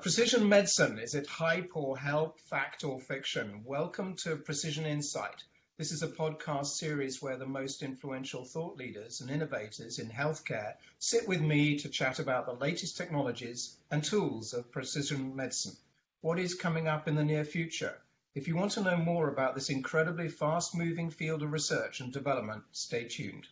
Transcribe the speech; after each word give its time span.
Precision 0.00 0.48
medicine, 0.48 1.00
is 1.00 1.16
it 1.16 1.26
hype 1.26 1.72
or 1.74 1.98
help, 1.98 2.38
fact 2.38 2.84
or 2.84 3.00
fiction? 3.00 3.62
Welcome 3.64 4.14
to 4.18 4.36
Precision 4.36 4.86
Insight. 4.86 5.42
This 5.76 5.90
is 5.90 6.04
a 6.04 6.08
podcast 6.08 6.66
series 6.66 7.20
where 7.20 7.36
the 7.36 7.46
most 7.46 7.82
influential 7.82 8.44
thought 8.44 8.76
leaders 8.76 9.20
and 9.20 9.28
innovators 9.28 9.98
in 9.98 10.08
healthcare 10.08 10.74
sit 11.00 11.26
with 11.26 11.40
me 11.40 11.78
to 11.78 11.88
chat 11.88 12.20
about 12.20 12.46
the 12.46 12.52
latest 12.52 12.96
technologies 12.96 13.76
and 13.90 14.04
tools 14.04 14.54
of 14.54 14.70
precision 14.70 15.34
medicine. 15.34 15.76
What 16.20 16.38
is 16.38 16.54
coming 16.54 16.86
up 16.86 17.08
in 17.08 17.16
the 17.16 17.24
near 17.24 17.44
future? 17.44 18.00
If 18.36 18.46
you 18.46 18.54
want 18.54 18.72
to 18.72 18.82
know 18.82 18.98
more 18.98 19.28
about 19.28 19.56
this 19.56 19.68
incredibly 19.68 20.28
fast 20.28 20.76
moving 20.76 21.10
field 21.10 21.42
of 21.42 21.50
research 21.50 21.98
and 21.98 22.12
development, 22.12 22.62
stay 22.70 23.08
tuned. 23.08 23.48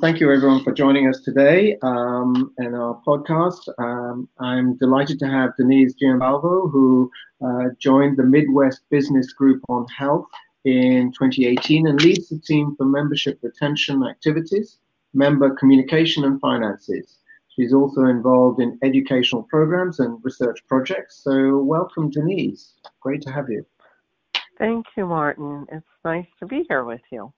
Thank 0.00 0.20
you, 0.20 0.32
everyone, 0.32 0.62
for 0.62 0.72
joining 0.72 1.08
us 1.08 1.22
today 1.22 1.76
um, 1.82 2.54
in 2.58 2.72
our 2.72 3.02
podcast. 3.04 3.68
Um, 3.78 4.28
I'm 4.38 4.76
delighted 4.76 5.18
to 5.18 5.26
have 5.26 5.56
Denise 5.56 5.94
Giambalvo, 6.00 6.70
who 6.70 7.10
uh, 7.44 7.70
joined 7.80 8.16
the 8.16 8.22
Midwest 8.22 8.82
Business 8.90 9.32
Group 9.32 9.60
on 9.68 9.88
Health 9.88 10.28
in 10.64 11.10
2018 11.18 11.88
and 11.88 12.00
leads 12.00 12.28
the 12.28 12.38
team 12.38 12.76
for 12.76 12.84
membership 12.84 13.40
retention 13.42 14.04
activities, 14.04 14.78
member 15.14 15.50
communication, 15.56 16.22
and 16.22 16.40
finances. 16.40 17.18
She's 17.48 17.74
also 17.74 18.04
involved 18.04 18.60
in 18.60 18.78
educational 18.84 19.42
programs 19.42 19.98
and 19.98 20.20
research 20.22 20.60
projects. 20.68 21.24
So, 21.24 21.58
welcome, 21.58 22.08
Denise. 22.08 22.74
Great 23.00 23.22
to 23.22 23.32
have 23.32 23.50
you. 23.50 23.66
Thank 24.58 24.86
you, 24.96 25.06
Martin. 25.06 25.66
It's 25.72 25.86
nice 26.04 26.28
to 26.38 26.46
be 26.46 26.64
here 26.68 26.84
with 26.84 27.02
you. 27.10 27.32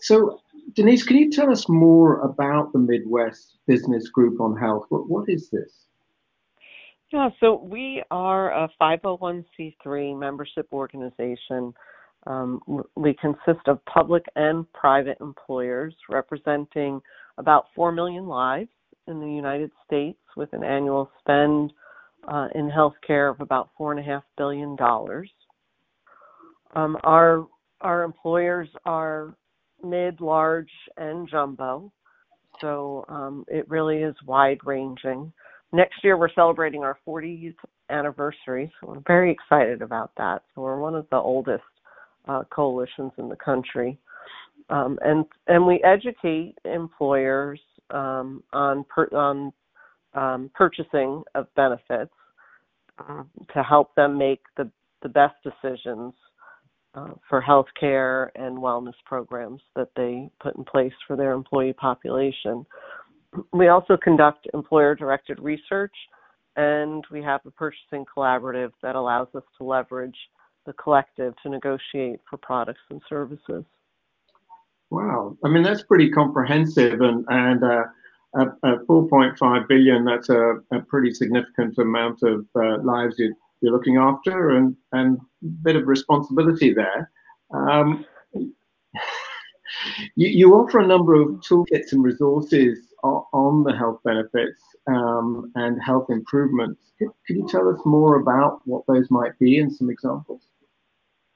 So, 0.00 0.40
Denise, 0.74 1.04
can 1.04 1.16
you 1.16 1.30
tell 1.30 1.50
us 1.50 1.68
more 1.68 2.20
about 2.20 2.72
the 2.72 2.78
Midwest 2.78 3.58
Business 3.66 4.08
Group 4.08 4.40
on 4.40 4.56
Health? 4.56 4.86
What, 4.88 5.08
what 5.08 5.28
is 5.28 5.50
this? 5.50 5.86
Yeah, 7.12 7.28
so 7.38 7.62
we 7.62 8.02
are 8.10 8.64
a 8.64 8.68
501c3 8.80 10.18
membership 10.18 10.66
organization. 10.72 11.72
Um, 12.26 12.60
we 12.96 13.14
consist 13.14 13.68
of 13.68 13.84
public 13.84 14.24
and 14.34 14.70
private 14.72 15.18
employers 15.20 15.94
representing 16.08 17.00
about 17.38 17.66
4 17.76 17.92
million 17.92 18.26
lives 18.26 18.70
in 19.06 19.20
the 19.20 19.28
United 19.28 19.70
States 19.86 20.18
with 20.36 20.52
an 20.54 20.64
annual 20.64 21.10
spend 21.20 21.72
uh, 22.26 22.48
in 22.54 22.70
healthcare 22.70 23.30
of 23.30 23.40
about 23.40 23.70
$4.5 23.78 24.22
billion. 24.36 24.76
Um, 26.74 26.96
our, 27.04 27.46
our 27.82 28.02
employers 28.02 28.68
are 28.86 29.36
mid, 29.84 30.20
large, 30.20 30.70
and 30.96 31.28
jumbo. 31.28 31.92
So 32.60 33.04
um, 33.08 33.44
it 33.48 33.68
really 33.68 33.98
is 33.98 34.14
wide 34.26 34.58
ranging. 34.64 35.32
Next 35.72 36.04
year, 36.04 36.16
we're 36.16 36.32
celebrating 36.34 36.84
our 36.84 36.98
40th 37.06 37.54
anniversary, 37.90 38.72
so 38.80 38.88
we're 38.88 39.02
very 39.06 39.30
excited 39.30 39.82
about 39.82 40.12
that. 40.16 40.42
So 40.54 40.62
we're 40.62 40.78
one 40.78 40.94
of 40.94 41.06
the 41.10 41.16
oldest 41.16 41.62
uh, 42.28 42.44
coalitions 42.50 43.12
in 43.18 43.28
the 43.28 43.36
country, 43.36 43.98
um, 44.70 44.98
and 45.02 45.24
and 45.46 45.66
we 45.66 45.82
educate 45.84 46.54
employers 46.64 47.60
um, 47.90 48.42
on 48.52 48.84
per, 48.84 49.08
on 49.12 49.52
um, 50.14 50.50
purchasing 50.54 51.22
of 51.34 51.52
benefits 51.54 52.14
uh, 52.98 53.24
to 53.52 53.62
help 53.62 53.94
them 53.94 54.16
make 54.16 54.40
the 54.56 54.70
the 55.02 55.08
best 55.08 55.34
decisions 55.42 56.14
uh, 56.94 57.08
for 57.28 57.40
health 57.40 57.66
care 57.78 58.30
and 58.36 58.58
wellness 58.58 58.94
programs 59.04 59.60
that 59.76 59.88
they 59.96 60.30
put 60.40 60.56
in 60.56 60.64
place 60.64 60.92
for 61.06 61.16
their 61.16 61.32
employee 61.32 61.72
population. 61.72 62.64
We 63.52 63.68
also 63.68 63.96
conduct 63.96 64.46
employer 64.54 64.94
directed 64.94 65.38
research 65.40 65.94
and 66.56 67.04
we 67.10 67.22
have 67.22 67.40
a 67.46 67.50
purchasing 67.50 68.04
collaborative 68.04 68.72
that 68.82 68.94
allows 68.94 69.28
us 69.34 69.42
to 69.58 69.64
leverage 69.64 70.16
the 70.66 70.72
collective 70.74 71.34
to 71.42 71.48
negotiate 71.48 72.20
for 72.28 72.36
products 72.36 72.80
and 72.90 73.02
services. 73.08 73.64
Wow, 74.90 75.36
I 75.44 75.48
mean 75.48 75.62
that's 75.62 75.82
pretty 75.82 76.10
comprehensive, 76.10 77.00
and 77.00 77.24
and 77.28 77.64
uh, 77.64 77.84
at, 78.38 78.86
4.5 78.86 79.68
billion, 79.68 80.04
that's 80.04 80.28
a, 80.28 80.56
a, 80.72 80.80
pretty 80.80 81.12
significant 81.12 81.78
amount 81.78 82.22
of 82.22 82.46
uh, 82.56 82.78
lives 82.82 83.16
you, 83.18 83.34
you're 83.64 83.72
looking 83.72 83.96
after 83.96 84.50
and, 84.50 84.76
and 84.92 85.18
a 85.18 85.46
bit 85.62 85.76
of 85.76 85.88
responsibility 85.88 86.74
there. 86.74 87.10
Um, 87.52 88.04
you, 90.14 90.28
you, 90.28 90.54
offer 90.54 90.80
a 90.80 90.86
number 90.86 91.14
of 91.20 91.28
toolkits 91.40 91.92
and 91.92 92.04
resources 92.04 92.78
on, 93.02 93.64
the 93.64 93.76
health 93.76 94.00
benefits 94.04 94.62
um, 94.86 95.50
and 95.54 95.82
health 95.82 96.06
improvements. 96.10 96.80
Could, 96.98 97.10
you 97.28 97.46
tell 97.48 97.68
us 97.68 97.80
more 97.84 98.20
about 98.20 98.60
what 98.66 98.86
those 98.86 99.10
might 99.10 99.38
be 99.38 99.58
and 99.58 99.72
some 99.72 99.90
examples? 99.90 100.42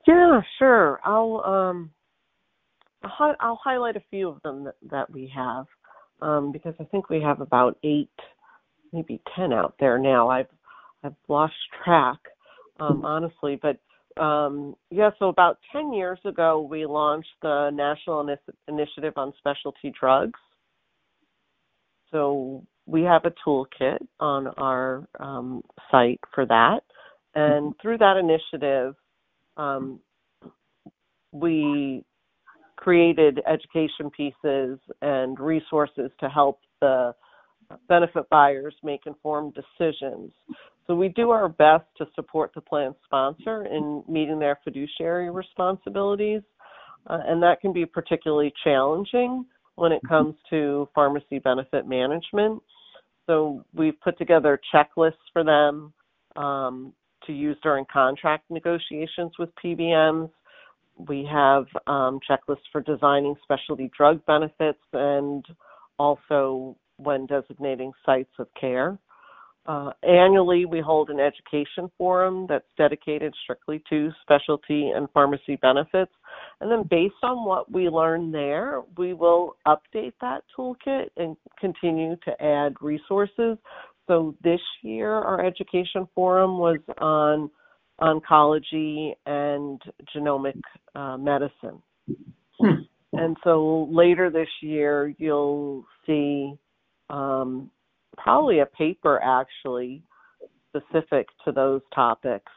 Yeah, 0.07 0.41
sure. 0.59 1.01
I'll 1.05 1.43
um, 1.45 1.91
I'll, 3.03 3.35
I'll 3.41 3.61
highlight 3.63 3.97
a 3.97 4.03
few 4.11 4.29
of 4.29 4.41
them 4.43 4.65
that, 4.65 4.77
that 4.91 5.11
we 5.11 5.31
have 5.35 5.67
um, 6.23 6.53
because 6.53 6.75
I 6.81 6.85
think 6.85 7.11
we 7.11 7.21
have 7.21 7.41
about 7.41 7.79
eight, 7.83 8.11
maybe 8.93 9.21
ten 9.37 9.53
out 9.53 9.75
there 9.79 9.99
now. 9.99 10.29
I've 10.29 10.49
I've 11.05 11.15
lost 11.29 11.55
track, 11.85 12.19
um, 12.81 13.05
honestly. 13.05 13.61
But 13.61 13.79
um, 14.21 14.75
yeah, 14.91 15.11
so 15.19 15.29
about 15.29 15.59
10 15.73 15.93
years 15.93 16.19
ago, 16.25 16.61
we 16.61 16.87
launched 16.87 17.29
the 17.43 17.71
National 17.71 18.37
Initiative 18.67 19.13
on 19.17 19.33
Specialty 19.39 19.93
Drugs. 19.99 20.41
So 22.11 22.65
we 22.87 23.03
have 23.03 23.25
a 23.27 23.33
toolkit 23.47 23.99
on 24.19 24.49
our 24.59 25.07
um, 25.21 25.63
site 25.91 26.21
for 26.35 26.47
that. 26.47 26.81
And 27.35 27.75
through 27.81 27.99
that 27.99 28.17
initiative, 28.17 28.95
um, 29.57 30.01
we 31.33 32.05
created 32.77 33.41
education 33.47 34.11
pieces 34.17 34.79
and 35.03 35.39
resources 35.39 36.11
to 36.21 36.29
help 36.29 36.61
the 36.81 37.15
benefit 37.89 38.29
buyers 38.31 38.75
make 38.83 39.01
informed 39.07 39.55
decisions. 39.55 40.33
So 40.89 40.95
we 40.95 41.11
do 41.11 41.31
our 41.31 41.51
best 41.51 41.85
to 41.99 42.07
support 42.15 42.53
the 42.55 42.63
plan 42.63 42.95
sponsor 43.05 43.67
in 43.67 44.03
meeting 44.09 44.39
their 44.39 44.59
fiduciary 44.65 45.31
responsibilities, 45.31 46.41
uh, 47.07 47.19
and 47.27 47.43
that 47.43 47.61
can 47.61 47.75
be 47.75 47.85
particularly 47.85 48.53
challenging 48.65 49.45
when 49.75 49.93
it 49.93 50.01
comes 50.09 50.35
to 50.49 50.89
pharmacy 50.95 51.41
benefit 51.41 51.87
management. 51.87 52.63
So 53.27 53.65
we've 53.75 54.01
put 54.01 54.17
together 54.17 54.59
checklists 54.75 55.13
for 55.33 55.45
them 55.45 55.93
um, 56.37 56.95
to 57.27 57.35
use 57.35 57.59
during 57.63 57.85
contract 57.93 58.51
negotiations 58.51 59.33
with 59.39 59.51
PBMs. 59.63 60.31
We 60.97 61.29
have 61.31 61.67
um, 61.87 62.19
checklists 62.29 62.67
for 62.73 62.81
designing 62.81 63.35
specialty 63.43 63.91
drug 63.95 64.25
benefits 64.25 64.81
and 64.95 65.45
also 65.99 66.77
when 66.97 67.27
designating 67.27 67.93
sites 68.07 68.33
of 68.39 68.49
care. 68.59 68.99
Uh, 69.69 69.91
annually, 70.03 70.65
we 70.65 70.81
hold 70.81 71.11
an 71.11 71.21
education 71.21 71.91
forum 71.99 72.47
that's 72.49 72.65
dedicated 72.79 73.35
strictly 73.43 73.83
to 73.91 74.11
specialty 74.23 74.93
and 74.97 75.09
pharmacy 75.13 75.57
benefits. 75.61 76.11
And 76.63 76.71
then, 76.71 76.85
based 76.89 77.23
on 77.23 77.45
what 77.45 77.71
we 77.71 77.91
learn 77.91 78.33
there, 78.33 78.81
we 78.97 79.13
will 79.13 79.57
update 79.67 80.15
that 80.23 80.45
toolkit 80.57 81.11
and 81.19 81.37
continue 81.61 82.17
to 82.25 82.43
add 82.43 82.77
resources. 82.81 83.59
So, 84.07 84.35
this 84.43 84.61
year, 84.83 85.13
our 85.13 85.45
education 85.45 86.09
forum 86.15 86.57
was 86.57 86.79
on 86.97 87.51
oncology 88.01 89.13
and 89.27 89.83
genomic 90.17 90.59
uh, 90.95 91.19
medicine. 91.19 91.83
Hmm. 92.59 92.85
And 93.13 93.37
so, 93.45 93.87
later 93.93 94.31
this 94.31 94.49
year, 94.63 95.15
you'll 95.19 95.85
see 96.07 96.55
um, 97.11 97.71
probably 98.23 98.61
a 98.61 98.67
paper 98.67 99.21
actually 99.23 100.03
specific 100.69 101.29
to 101.45 101.53
those 101.53 101.81
topics. 101.95 102.51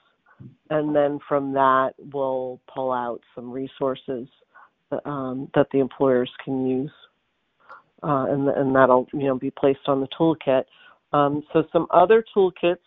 And 0.70 0.96
then 0.96 1.20
from 1.28 1.54
that, 1.54 1.92
we'll 2.14 2.60
pull 2.74 2.92
out 2.92 3.22
some 3.36 3.52
resources 3.52 4.28
that, 4.90 5.08
um, 5.08 5.50
that 5.54 5.68
the 5.72 5.80
employers 5.80 6.32
can 6.44 6.66
use. 6.68 6.92
Uh, 8.04 8.26
and, 8.30 8.50
and 8.50 8.76
that'll 8.76 9.08
you 9.14 9.26
know 9.28 9.38
be 9.38 9.52
placed 9.52 9.88
on 9.88 10.02
the 10.02 10.08
toolkit. 10.20 10.64
Um, 11.14 11.44
so 11.54 11.64
some 11.72 11.86
other 11.92 12.24
toolkits 12.36 12.78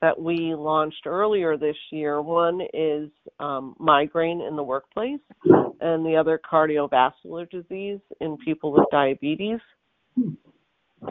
that 0.00 0.18
we 0.18 0.54
launched 0.54 1.06
earlier 1.06 1.58
this 1.58 1.76
year. 1.90 2.22
One 2.22 2.60
is 2.72 3.10
um, 3.38 3.76
migraine 3.78 4.40
in 4.40 4.56
the 4.56 4.62
workplace, 4.62 5.20
and 5.44 6.06
the 6.06 6.16
other 6.16 6.40
cardiovascular 6.50 7.48
disease 7.50 8.00
in 8.20 8.38
people 8.38 8.72
with 8.72 8.84
diabetes. 8.90 9.60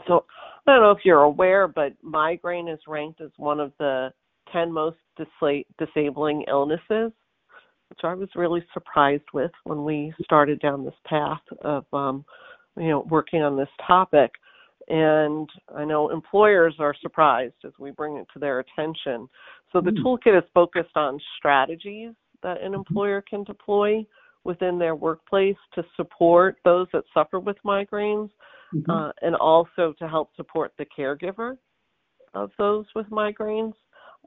So 0.06 0.24
I 0.66 0.72
don't 0.72 0.82
know 0.82 0.90
if 0.90 1.04
you're 1.04 1.22
aware, 1.22 1.68
but 1.68 1.92
migraine 2.02 2.68
is 2.68 2.80
ranked 2.86 3.20
as 3.20 3.30
one 3.36 3.60
of 3.60 3.72
the 3.78 4.10
10 4.52 4.72
most 4.72 4.96
disabling 5.78 6.44
illnesses, 6.48 7.12
which 7.88 8.00
I 8.02 8.14
was 8.14 8.28
really 8.34 8.64
surprised 8.72 9.24
with 9.32 9.50
when 9.64 9.84
we 9.84 10.14
started 10.22 10.60
down 10.60 10.84
this 10.84 10.94
path 11.06 11.42
of, 11.62 11.84
um, 11.92 12.24
you 12.76 12.88
know, 12.88 13.06
working 13.10 13.42
on 13.42 13.56
this 13.56 13.68
topic. 13.86 14.30
And 14.88 15.48
I 15.76 15.84
know 15.84 16.10
employers 16.10 16.74
are 16.78 16.94
surprised 17.00 17.54
as 17.64 17.72
we 17.78 17.90
bring 17.90 18.16
it 18.16 18.26
to 18.32 18.38
their 18.38 18.60
attention. 18.60 19.28
So 19.72 19.80
the 19.80 19.90
mm. 19.90 20.02
toolkit 20.02 20.36
is 20.36 20.48
focused 20.54 20.96
on 20.96 21.20
strategies 21.38 22.12
that 22.42 22.60
an 22.60 22.72
mm-hmm. 22.72 22.74
employer 22.74 23.22
can 23.28 23.44
deploy 23.44 24.04
within 24.44 24.78
their 24.78 24.96
workplace 24.96 25.56
to 25.74 25.84
support 25.96 26.56
those 26.64 26.88
that 26.92 27.04
suffer 27.14 27.38
with 27.38 27.56
migraines 27.64 28.30
mm-hmm. 28.74 28.90
uh, 28.90 29.10
and 29.22 29.34
also 29.36 29.94
to 29.98 30.08
help 30.08 30.30
support 30.36 30.72
the 30.78 30.86
caregiver 30.98 31.56
of 32.34 32.50
those 32.58 32.86
with 32.94 33.06
migraines. 33.10 33.74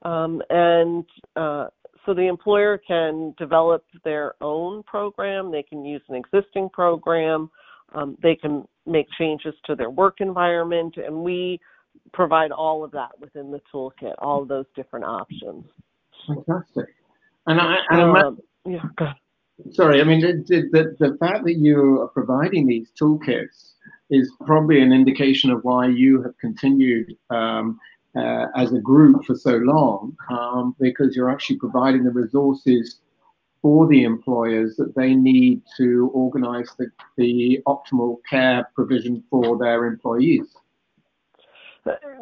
Um, 0.03 0.41
and 0.49 1.05
uh, 1.35 1.67
so 2.05 2.13
the 2.13 2.27
employer 2.27 2.79
can 2.85 3.33
develop 3.37 3.83
their 4.03 4.35
own 4.41 4.83
program, 4.83 5.51
they 5.51 5.63
can 5.63 5.83
use 5.83 6.01
an 6.09 6.15
existing 6.15 6.69
program, 6.69 7.49
um, 7.93 8.17
they 8.21 8.35
can 8.35 8.67
make 8.85 9.07
changes 9.17 9.53
to 9.65 9.75
their 9.75 9.89
work 9.89 10.17
environment, 10.19 10.95
and 10.97 11.15
we 11.15 11.59
provide 12.13 12.51
all 12.51 12.83
of 12.83 12.91
that 12.91 13.19
within 13.19 13.51
the 13.51 13.61
toolkit, 13.73 14.13
all 14.19 14.43
of 14.43 14.47
those 14.47 14.65
different 14.75 15.05
options. 15.05 15.65
Fantastic. 16.27 16.87
And 17.47 17.59
I, 17.59 17.77
and 17.89 18.17
um, 18.17 18.39
yeah, 18.65 18.83
sorry, 19.71 20.01
I 20.01 20.03
mean, 20.03 20.21
the, 20.21 20.69
the, 20.71 20.95
the 20.99 21.17
fact 21.17 21.45
that 21.45 21.55
you 21.55 22.01
are 22.01 22.07
providing 22.07 22.67
these 22.67 22.91
toolkits 22.99 23.73
is 24.09 24.31
probably 24.45 24.81
an 24.81 24.93
indication 24.93 25.51
of 25.51 25.63
why 25.63 25.87
you 25.87 26.21
have 26.21 26.37
continued 26.37 27.15
um, 27.29 27.79
uh, 28.15 28.45
as 28.55 28.71
a 28.71 28.79
group 28.79 29.25
for 29.25 29.35
so 29.35 29.51
long, 29.57 30.15
um, 30.29 30.75
because 30.79 31.15
you're 31.15 31.29
actually 31.29 31.57
providing 31.57 32.03
the 32.03 32.11
resources 32.11 32.99
for 33.61 33.87
the 33.87 34.03
employers 34.03 34.75
that 34.77 34.93
they 34.95 35.15
need 35.15 35.61
to 35.75 36.11
organize 36.13 36.69
the, 36.77 36.87
the 37.17 37.59
optimal 37.67 38.17
care 38.29 38.69
provision 38.75 39.23
for 39.29 39.57
their 39.57 39.85
employees. 39.85 40.55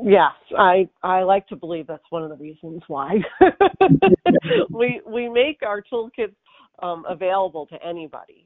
Yes, 0.02 0.34
I 0.58 0.90
I 1.04 1.24
like 1.24 1.48
to 1.48 1.56
believe 1.56 1.88
that's 1.88 2.04
one 2.10 2.24
of 2.24 2.30
the 2.30 2.36
reasons 2.36 2.82
why 2.88 3.20
we 4.70 5.00
we 5.08 5.30
make 5.30 5.62
our 5.66 5.82
toolkits 5.82 6.36
um, 6.82 7.06
available 7.08 7.66
to 7.68 7.82
anybody. 7.82 8.46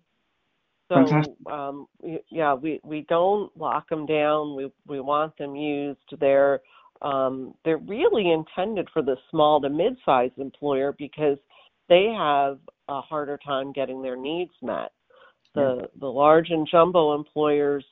So 0.90 1.06
um, 1.52 1.88
yeah, 2.30 2.54
we 2.54 2.80
we 2.84 3.06
don't 3.10 3.56
lock 3.58 3.90
them 3.90 4.06
down. 4.06 4.56
We 4.56 4.72
we 4.88 5.00
want 5.00 5.38
them 5.38 5.56
used. 5.56 6.00
They're 6.20 6.62
um, 7.02 7.54
they're 7.66 7.78
really 7.78 8.32
intended 8.32 8.88
for 8.94 9.02
the 9.02 9.18
small 9.30 9.62
to 9.62 9.70
mid-sized 9.70 10.38
employer 10.38 10.96
because 10.98 11.38
they 11.90 12.14
have 12.18 12.60
a 12.88 13.02
harder 13.02 13.38
time 13.46 13.72
getting 13.74 14.02
their 14.02 14.16
needs 14.16 14.54
met. 14.62 14.92
The 15.56 15.78
yeah. 15.80 15.86
the 16.00 16.08
large 16.08 16.50
and 16.52 16.68
jumbo 16.70 17.16
employers 17.16 17.86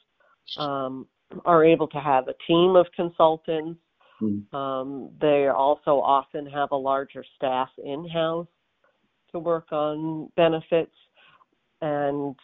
um, 0.57 1.07
are 1.45 1.65
able 1.65 1.87
to 1.87 1.99
have 1.99 2.27
a 2.27 2.35
team 2.47 2.75
of 2.75 2.87
consultants. 2.95 3.79
Mm. 4.21 4.53
Um, 4.53 5.09
they 5.19 5.47
also 5.47 5.99
often 5.99 6.45
have 6.45 6.71
a 6.71 6.77
larger 6.77 7.25
staff 7.35 7.69
in 7.83 8.07
house 8.07 8.47
to 9.31 9.39
work 9.39 9.71
on 9.71 10.31
benefits, 10.37 10.95
and 11.85 12.35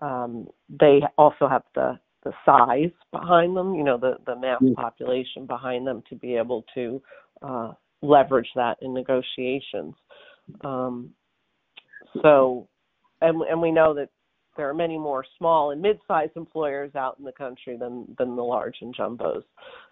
um, 0.00 0.48
they 0.68 1.00
also 1.16 1.48
have 1.48 1.62
the 1.74 1.98
the 2.24 2.32
size 2.44 2.92
behind 3.10 3.56
them, 3.56 3.74
you 3.74 3.84
know, 3.84 3.96
the 3.96 4.16
the 4.26 4.36
mass 4.36 4.58
yeah. 4.60 4.74
population 4.76 5.46
behind 5.46 5.86
them 5.86 6.02
to 6.08 6.16
be 6.16 6.36
able 6.36 6.64
to 6.74 7.02
uh, 7.42 7.72
leverage 8.00 8.48
that 8.56 8.76
in 8.82 8.92
negotiations. 8.92 9.94
Um, 10.62 11.10
so, 12.22 12.68
and 13.20 13.42
and 13.42 13.60
we 13.60 13.70
know 13.70 13.94
that 13.94 14.08
there 14.56 14.68
are 14.68 14.74
many 14.74 14.98
more 14.98 15.24
small 15.38 15.70
and 15.70 15.80
mid-sized 15.80 16.36
employers 16.36 16.94
out 16.94 17.16
in 17.18 17.24
the 17.24 17.32
country 17.32 17.76
than 17.76 18.06
than 18.18 18.36
the 18.36 18.42
large 18.42 18.78
and 18.80 18.94
jumbos. 18.94 19.44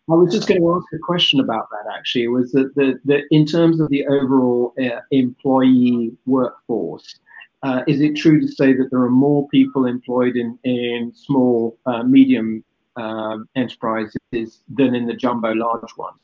I 0.09 0.15
was 0.15 0.35
just 0.35 0.49
going 0.49 0.61
to 0.61 0.75
ask 0.75 0.87
a 0.93 0.99
question 0.99 1.39
about 1.39 1.69
that. 1.71 1.93
Actually, 1.97 2.27
was 2.29 2.51
that 2.53 2.75
the, 2.75 2.99
the 3.05 3.23
in 3.31 3.47
terms 3.47 3.81
of 3.81 3.89
the 3.89 4.07
overall 4.07 4.75
uh, 4.81 5.01
employee 5.13 6.13
workforce, 6.27 7.21
uh, 7.63 7.83
is 7.87 8.01
it 8.01 8.17
true 8.17 8.41
to 8.41 8.49
say 8.49 8.73
that 8.73 8.89
there 8.91 9.01
are 9.01 9.11
more 9.11 9.49
people 9.49 9.87
employed 9.87 10.37
in 10.37 10.59
in 10.65 11.13
small, 11.15 11.79
uh, 11.87 12.03
medium 12.03 12.65
um, 12.97 13.49
enterprises 13.57 14.17
than 14.33 14.95
in 14.95 15.07
the 15.07 15.15
jumbo 15.15 15.53
large 15.53 15.97
ones? 15.97 16.19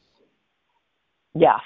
Yes. 1.35 1.61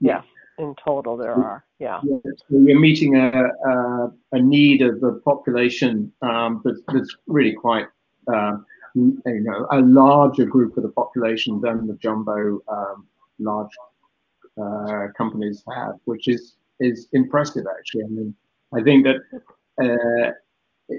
Yes 0.00 0.24
in 0.58 0.74
total 0.84 1.16
there 1.16 1.32
are. 1.32 1.64
Yeah. 1.78 2.00
yeah. 2.04 2.18
So 2.24 2.58
you're 2.58 2.78
meeting 2.78 3.16
a, 3.16 3.30
a, 3.30 4.12
a 4.32 4.42
need 4.42 4.82
of 4.82 5.00
the 5.00 5.20
population 5.24 6.12
um, 6.22 6.60
that's, 6.64 6.80
that's 6.92 7.16
really 7.26 7.52
quite, 7.52 7.86
uh, 8.32 8.56
you 8.94 9.20
know, 9.24 9.66
a 9.70 9.80
larger 9.80 10.44
group 10.44 10.76
of 10.76 10.82
the 10.82 10.90
population 10.90 11.60
than 11.60 11.86
the 11.86 11.94
jumbo 11.94 12.60
um, 12.68 13.06
large 13.38 13.70
uh, 14.60 15.06
companies 15.16 15.62
have, 15.72 15.94
which 16.04 16.28
is 16.28 16.56
is 16.80 17.08
impressive 17.12 17.64
actually. 17.78 18.04
I 18.04 18.08
mean, 18.08 18.34
I 18.74 18.82
think 18.82 19.06
that 19.06 20.34
uh, 20.90 20.94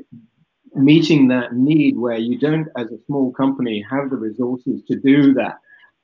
meeting 0.75 1.27
that 1.29 1.53
need 1.53 1.97
where 1.97 2.17
you 2.17 2.37
don't, 2.37 2.67
as 2.77 2.91
a 2.91 3.03
small 3.05 3.31
company, 3.31 3.85
have 3.89 4.09
the 4.09 4.15
resources 4.15 4.83
to 4.87 4.95
do 4.99 5.33
that 5.35 5.57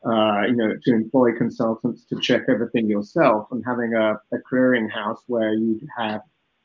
uh, 0.05 0.43
you 0.47 0.55
know, 0.55 0.73
to 0.83 0.93
employ 0.93 1.35
consultants 1.35 2.05
to 2.05 2.19
check 2.19 2.43
everything 2.47 2.87
yourself 2.87 3.47
and 3.51 3.63
having 3.65 3.95
a, 3.95 4.13
a 4.13 4.37
clearinghouse 4.51 5.17
where 5.27 5.53
you 5.53 5.79
have 5.97 6.21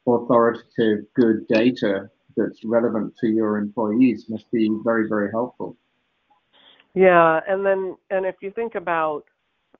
authoritative, 0.06 1.04
good 1.14 1.46
data 1.48 2.08
that's 2.36 2.62
relevant 2.64 3.14
to 3.18 3.28
your 3.28 3.56
employees 3.56 4.26
must 4.28 4.50
be 4.50 4.70
very, 4.84 5.08
very 5.08 5.30
helpful. 5.30 5.76
Yeah, 6.94 7.40
and 7.48 7.64
then, 7.64 7.96
and 8.10 8.26
if 8.26 8.36
you 8.42 8.50
think 8.50 8.74
about 8.74 9.24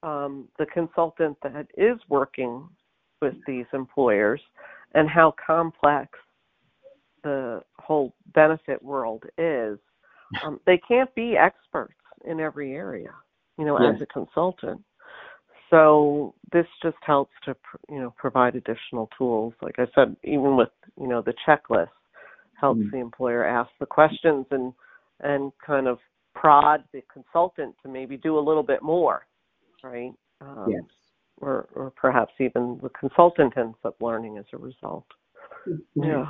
um, 0.03 0.49
the 0.59 0.67
consultant 0.67 1.37
that 1.43 1.67
is 1.77 1.99
working 2.09 2.67
with 3.21 3.35
these 3.47 3.67
employers 3.75 4.41
and 4.95 5.09
how 5.09 5.35
complex 5.45 6.11
the 7.23 7.63
whole 7.79 8.15
benefit 8.35 8.83
world 8.83 9.25
is, 9.39 9.79
um, 10.43 10.61
they 10.67 10.81
can't 10.89 11.15
be 11.15 11.37
experts 11.37 11.95
in 12.25 12.41
every 12.41 12.75
area 12.75 13.11
you 13.61 13.67
know, 13.67 13.79
yes. 13.79 13.97
as 13.97 14.03
a 14.03 14.07
consultant. 14.07 14.83
So 15.69 16.35
this 16.51 16.65
just 16.83 16.97
helps 17.03 17.33
to, 17.45 17.55
you 17.91 18.01
know, 18.01 18.13
provide 18.17 18.57
additional 18.57 19.09
tools. 19.17 19.53
Like 19.61 19.79
I 19.79 19.87
said, 19.95 20.17
even 20.25 20.57
with, 20.57 20.71
you 20.99 21.07
know, 21.07 21.23
the 21.23 21.35
checklist 21.47 21.89
helps 22.59 22.81
mm 22.81 22.91
the 22.91 22.99
employer 22.99 23.43
ask 23.43 23.71
the 23.81 23.87
questions 23.87 24.45
and 24.51 24.73
and 25.21 25.51
kind 25.65 25.87
of 25.87 25.99
prod 26.35 26.85
the 26.93 27.03
consultant 27.11 27.75
to 27.83 27.89
maybe 27.89 28.19
do 28.19 28.39
a 28.39 28.41
little 28.41 28.63
bit 28.63 28.83
more, 28.83 29.27
right? 29.83 30.13
Um, 30.41 30.67
yes. 30.69 30.83
Or, 31.41 31.69
or 31.75 31.91
perhaps 31.97 32.35
even 32.39 32.79
the 32.83 32.91
consultant 32.91 33.57
ends 33.57 33.79
up 33.85 33.97
learning 34.01 34.37
as 34.37 34.45
a 34.53 34.59
result. 34.59 35.07
Yeah. 35.95 36.27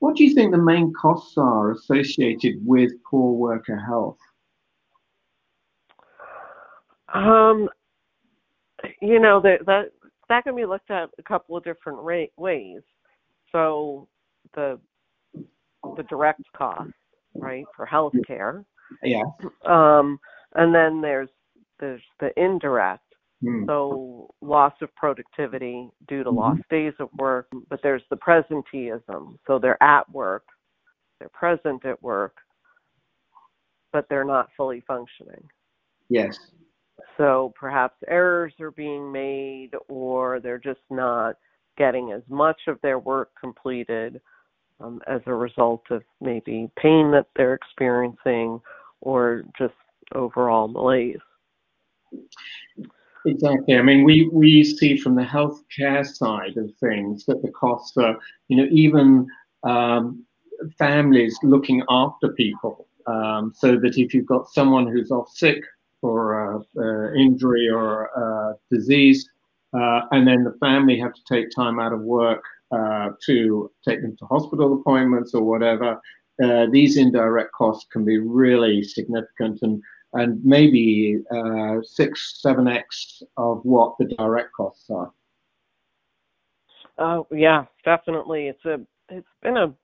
What 0.00 0.16
do 0.16 0.24
you 0.24 0.34
think 0.34 0.50
the 0.50 0.58
main 0.58 0.92
costs 1.00 1.34
are 1.36 1.72
associated 1.72 2.56
with 2.64 2.90
poor 3.08 3.32
worker 3.32 3.76
health? 3.76 4.18
Um, 7.12 7.68
you 9.00 9.18
know 9.18 9.40
that 9.40 9.66
that 9.66 9.92
that 10.28 10.44
can 10.44 10.56
be 10.56 10.64
looked 10.64 10.90
at 10.90 11.10
a 11.18 11.22
couple 11.22 11.56
of 11.56 11.64
different 11.64 11.98
ra- 12.00 12.24
ways. 12.36 12.80
So 13.52 14.08
the 14.54 14.80
the 15.96 16.02
direct 16.08 16.42
cost, 16.56 16.92
right, 17.34 17.64
for 17.76 17.84
health 17.84 18.14
care. 18.26 18.64
Yeah. 19.02 19.24
Um, 19.64 20.18
and 20.54 20.74
then 20.74 21.00
there's 21.00 21.28
there's 21.78 22.02
the 22.20 22.30
indirect. 22.40 23.09
Mm. 23.42 23.66
So 23.66 24.34
loss 24.40 24.74
of 24.82 24.94
productivity 24.94 25.88
due 26.08 26.22
to 26.22 26.30
mm-hmm. 26.30 26.38
lost 26.38 26.60
days 26.70 26.92
of 26.98 27.08
work, 27.18 27.48
but 27.68 27.80
there's 27.82 28.02
the 28.10 28.16
presenteeism. 28.16 29.36
So 29.46 29.58
they're 29.58 29.82
at 29.82 30.10
work, 30.10 30.44
they're 31.18 31.30
present 31.30 31.84
at 31.86 32.02
work, 32.02 32.36
but 33.92 34.06
they're 34.08 34.24
not 34.24 34.48
fully 34.56 34.82
functioning. 34.86 35.42
Yes. 36.08 36.36
So 37.16 37.52
perhaps 37.58 37.96
errors 38.08 38.52
are 38.60 38.70
being 38.70 39.10
made 39.10 39.70
or 39.88 40.40
they're 40.40 40.58
just 40.58 40.80
not 40.90 41.36
getting 41.78 42.12
as 42.12 42.22
much 42.28 42.60
of 42.66 42.78
their 42.82 42.98
work 42.98 43.30
completed 43.40 44.20
um, 44.80 45.00
as 45.06 45.20
a 45.26 45.34
result 45.34 45.82
of 45.90 46.02
maybe 46.20 46.70
pain 46.76 47.10
that 47.12 47.26
they're 47.36 47.54
experiencing 47.54 48.60
or 49.00 49.44
just 49.58 49.74
overall 50.14 50.68
malaise. 50.68 51.16
Exactly. 53.26 53.76
I 53.76 53.82
mean, 53.82 54.04
we, 54.04 54.28
we 54.32 54.64
see 54.64 54.96
from 54.96 55.14
the 55.14 55.22
healthcare 55.22 56.06
side 56.06 56.56
of 56.56 56.70
things 56.76 57.26
that 57.26 57.42
the 57.42 57.50
costs 57.50 57.96
are, 57.98 58.18
you 58.48 58.56
know, 58.56 58.66
even 58.70 59.26
um, 59.62 60.24
families 60.78 61.38
looking 61.42 61.82
after 61.88 62.28
people. 62.30 62.86
Um, 63.06 63.52
so 63.56 63.78
that 63.78 63.96
if 63.98 64.14
you've 64.14 64.26
got 64.26 64.48
someone 64.50 64.86
who's 64.86 65.10
off 65.10 65.30
sick 65.30 65.62
for 66.00 66.64
uh, 66.78 67.12
injury 67.14 67.68
or 67.68 68.56
disease, 68.70 69.28
uh, 69.72 70.02
and 70.12 70.26
then 70.26 70.44
the 70.44 70.56
family 70.60 70.98
have 70.98 71.12
to 71.14 71.20
take 71.28 71.46
time 71.54 71.78
out 71.78 71.92
of 71.92 72.00
work 72.00 72.42
uh, 72.72 73.10
to 73.26 73.70
take 73.86 74.00
them 74.02 74.16
to 74.18 74.24
hospital 74.26 74.74
appointments 74.80 75.34
or 75.34 75.42
whatever. 75.42 76.00
uh, 76.42 76.66
these 76.70 76.96
indirect 76.96 77.52
costs 77.52 77.86
can 77.92 78.04
be 78.04 78.18
really 78.18 78.82
significant 78.82 79.58
and 79.62 79.82
and 80.12 80.44
maybe 80.44 81.18
uh, 81.34 81.76
six, 81.82 82.40
seven 82.40 82.68
x 82.68 83.22
of 83.36 83.60
what 83.62 83.96
the 83.98 84.06
direct 84.16 84.52
costs 84.52 84.90
are. 84.90 85.12
Oh 86.98 87.26
yeah, 87.30 87.64
definitely. 87.84 88.48
It's 88.48 88.64
a 88.64 88.80
it's 89.08 89.26
been 89.42 89.56
a 89.56 89.74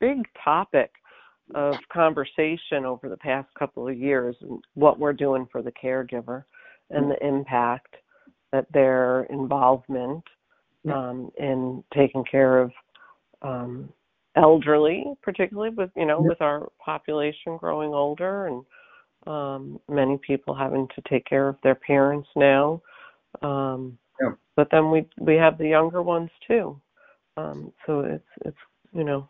big 0.00 0.26
topic 0.42 0.90
of 1.54 1.76
conversation 1.92 2.84
over 2.84 3.08
the 3.08 3.16
past 3.16 3.48
couple 3.58 3.86
of 3.86 3.96
years 3.96 4.36
what 4.74 4.98
we're 4.98 5.12
doing 5.12 5.46
for 5.52 5.60
the 5.60 5.72
caregiver 5.72 6.44
and 6.90 7.10
the 7.10 7.26
impact 7.26 7.96
that 8.52 8.66
their 8.72 9.24
involvement 9.24 10.22
um, 10.92 11.30
in 11.38 11.82
taking 11.94 12.24
care 12.24 12.58
of 12.58 12.72
um, 13.42 13.88
elderly, 14.36 15.04
particularly 15.22 15.70
with 15.70 15.90
you 15.96 16.06
know 16.06 16.20
with 16.20 16.40
our 16.40 16.70
population 16.84 17.56
growing 17.58 17.92
older 17.92 18.46
and 18.46 18.64
um, 19.26 19.80
many 19.88 20.18
people 20.18 20.54
having 20.54 20.88
to 20.94 21.02
take 21.08 21.24
care 21.26 21.48
of 21.48 21.56
their 21.62 21.74
parents 21.74 22.28
now. 22.36 22.82
Um, 23.42 23.98
yeah. 24.20 24.32
But 24.56 24.68
then 24.70 24.90
we 24.90 25.06
we 25.18 25.34
have 25.36 25.58
the 25.58 25.68
younger 25.68 26.02
ones 26.02 26.30
too. 26.46 26.80
Um, 27.36 27.72
so 27.86 28.00
it's 28.00 28.28
it's 28.44 28.56
you 28.92 29.04
know 29.04 29.28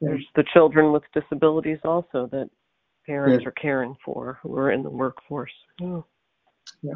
there's 0.00 0.26
the 0.36 0.44
children 0.52 0.92
with 0.92 1.02
disabilities 1.12 1.78
also 1.84 2.28
that 2.32 2.50
parents 3.06 3.42
yeah. 3.42 3.48
are 3.48 3.52
caring 3.52 3.96
for 4.04 4.38
who 4.42 4.56
are 4.56 4.70
in 4.70 4.82
the 4.82 4.90
workforce. 4.90 5.52
Yeah. 5.80 6.00
yeah. 6.82 6.94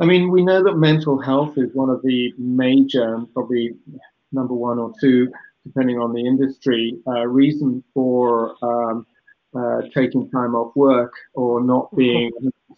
I 0.00 0.04
mean, 0.04 0.30
we 0.30 0.44
know 0.44 0.62
that 0.62 0.76
mental 0.76 1.20
health 1.20 1.56
is 1.56 1.74
one 1.74 1.88
of 1.88 2.02
the 2.02 2.32
major, 2.36 3.18
probably 3.32 3.72
number 4.32 4.54
one 4.54 4.78
or 4.78 4.92
two, 5.00 5.32
depending 5.64 5.98
on 5.98 6.12
the 6.12 6.20
industry, 6.20 6.98
uh, 7.06 7.26
reason 7.26 7.82
for 7.94 8.56
um, 8.62 9.06
uh, 9.54 9.82
taking 9.94 10.30
time 10.30 10.54
off 10.54 10.74
work 10.76 11.12
or 11.34 11.62
not 11.62 11.94
being 11.96 12.30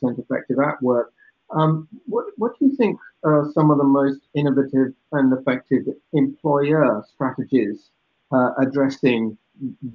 100% 0.02 0.18
effective 0.18 0.58
at 0.58 0.80
work. 0.82 1.12
Um, 1.50 1.88
what, 2.06 2.26
what 2.36 2.58
do 2.58 2.66
you 2.66 2.76
think 2.76 2.98
are 3.24 3.50
some 3.54 3.70
of 3.70 3.78
the 3.78 3.84
most 3.84 4.20
innovative 4.34 4.92
and 5.12 5.32
effective 5.32 5.86
employer 6.12 7.04
strategies 7.14 7.90
uh, 8.32 8.50
addressing 8.60 9.36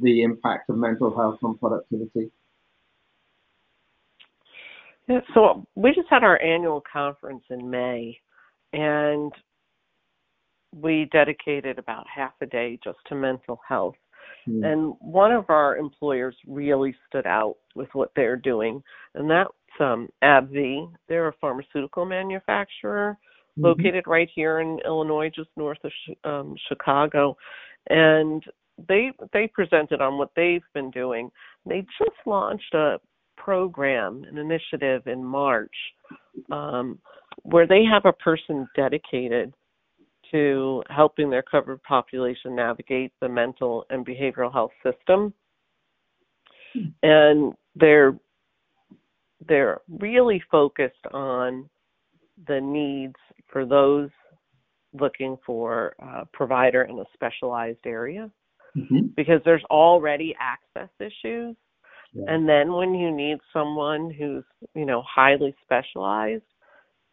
the 0.01 0.24
impact 0.24 0.70
of 0.70 0.77
mental 0.77 1.15
health 1.15 1.39
on 1.44 1.58
productivity? 1.58 2.32
Yeah, 5.08 5.20
so 5.34 5.68
we 5.75 5.94
just 5.94 6.08
had 6.10 6.24
our 6.24 6.42
annual 6.42 6.82
conference 6.82 7.44
in 7.50 7.70
May, 7.70 8.18
and 8.72 9.32
we 10.72 11.10
dedicated 11.12 11.77
about 11.77 12.08
half 12.13 12.34
a 12.42 12.46
day 12.46 12.80
just 12.84 13.00
to 13.08 13.15
mental 13.15 13.60
health. 13.68 13.96
Mm. 14.48 14.66
And 14.66 14.94
one 15.00 15.32
of 15.32 15.46
our 15.50 15.78
employers 15.78 16.36
really 16.48 16.96
stood 17.08 17.26
out 17.26 17.56
with 17.76 17.90
what 17.94 18.12
they're 18.16 18.38
doing, 18.38 18.84
and 19.16 19.30
that's 19.30 19.50
um, 19.80 20.10
AbbVie. 20.24 20.92
They're 21.08 21.30
a 21.30 21.34
pharmaceutical 21.40 22.06
manufacturer 22.06 23.18
mm-hmm. 23.58 23.66
located 23.66 24.06
right 24.08 24.30
here 24.34 24.60
in 24.60 24.80
Illinois, 24.86 25.32
just 25.34 25.50
north 25.56 25.80
of 25.84 25.92
um, 26.24 26.56
Chicago. 26.68 27.38
And 27.90 28.44
they 28.88 29.12
they 29.34 29.48
presented 29.48 30.02
on 30.02 30.18
what 30.18 30.32
they've 30.36 30.64
been 30.74 30.92
doing. 30.92 31.30
They 31.66 31.82
just 32.00 32.18
launched 32.26 32.74
a 32.74 33.00
program, 33.38 34.24
an 34.30 34.38
initiative 34.38 35.08
in 35.08 35.24
March, 35.24 35.76
um, 36.52 37.00
where 37.44 37.68
they 37.68 37.84
have 37.84 38.06
a 38.06 38.14
person 38.14 38.68
dedicated 38.76 39.54
to 40.34 40.84
helping 40.90 41.30
their 41.30 41.44
covered 41.44 41.82
population 41.84 42.56
navigate 42.56 43.13
the 43.22 43.30
mental 43.30 43.86
and 43.90 44.06
behavioral 44.06 44.52
health 44.52 44.72
system. 44.84 45.34
And 47.04 47.54
they're 47.75 48.18
they're 49.48 49.82
really 50.00 50.42
focused 50.50 51.06
on 51.13 51.70
the 52.48 52.60
needs 52.60 53.16
for 53.52 53.66
those 53.66 54.10
looking 54.94 55.38
for 55.46 55.96
a 56.00 56.25
provider 56.34 56.84
in 56.84 56.98
a 57.00 57.04
specialized 57.13 57.86
area 57.86 58.30
mm-hmm. 58.78 59.08
because 59.16 59.42
there's 59.44 59.63
already 59.70 60.36
access 60.40 60.90
issues 61.00 61.56
yeah. 62.13 62.25
and 62.28 62.48
then 62.48 62.74
when 62.74 62.94
you 62.94 63.12
need 63.12 63.38
someone 63.52 64.12
who's 64.12 64.44
you 64.75 64.86
know 64.86 65.04
highly 65.08 65.54
specialized 65.63 66.44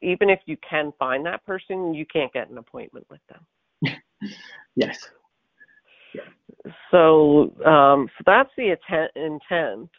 even 0.02 0.30
if 0.30 0.40
you 0.46 0.56
can 0.68 0.92
find 0.98 1.24
that 1.24 1.44
person 1.44 1.94
you 1.94 2.06
can't 2.06 2.32
get 2.32 2.50
an 2.50 2.58
appointment 2.58 3.06
with 3.10 3.20
them 3.28 3.94
yes 4.76 5.08
yeah. 6.14 6.22
so 6.90 7.52
um 7.64 8.08
so 8.18 8.24
that's 8.26 8.50
the 8.56 8.70
intent 8.70 9.10
intent 9.14 9.90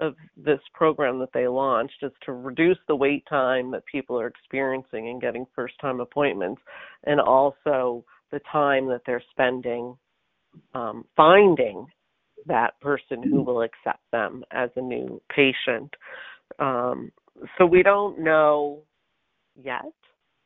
of 0.00 0.14
this 0.36 0.60
program 0.74 1.18
that 1.18 1.32
they 1.34 1.48
launched 1.48 2.02
is 2.02 2.12
to 2.24 2.32
reduce 2.32 2.78
the 2.86 2.94
wait 2.94 3.24
time 3.28 3.70
that 3.72 3.84
people 3.86 4.18
are 4.18 4.28
experiencing 4.28 5.08
in 5.08 5.18
getting 5.18 5.44
first 5.56 5.74
time 5.80 6.00
appointments 6.00 6.62
and 7.04 7.20
also 7.20 8.04
the 8.30 8.40
time 8.50 8.86
that 8.86 9.00
they're 9.06 9.22
spending 9.32 9.96
um, 10.74 11.04
finding 11.16 11.86
that 12.46 12.80
person 12.80 13.22
who 13.22 13.42
will 13.42 13.62
accept 13.62 14.02
them 14.12 14.44
as 14.52 14.70
a 14.76 14.80
new 14.80 15.20
patient. 15.34 15.92
Um, 16.58 17.12
so 17.56 17.66
we 17.66 17.82
don't 17.82 18.18
know 18.18 18.82
yet 19.62 19.84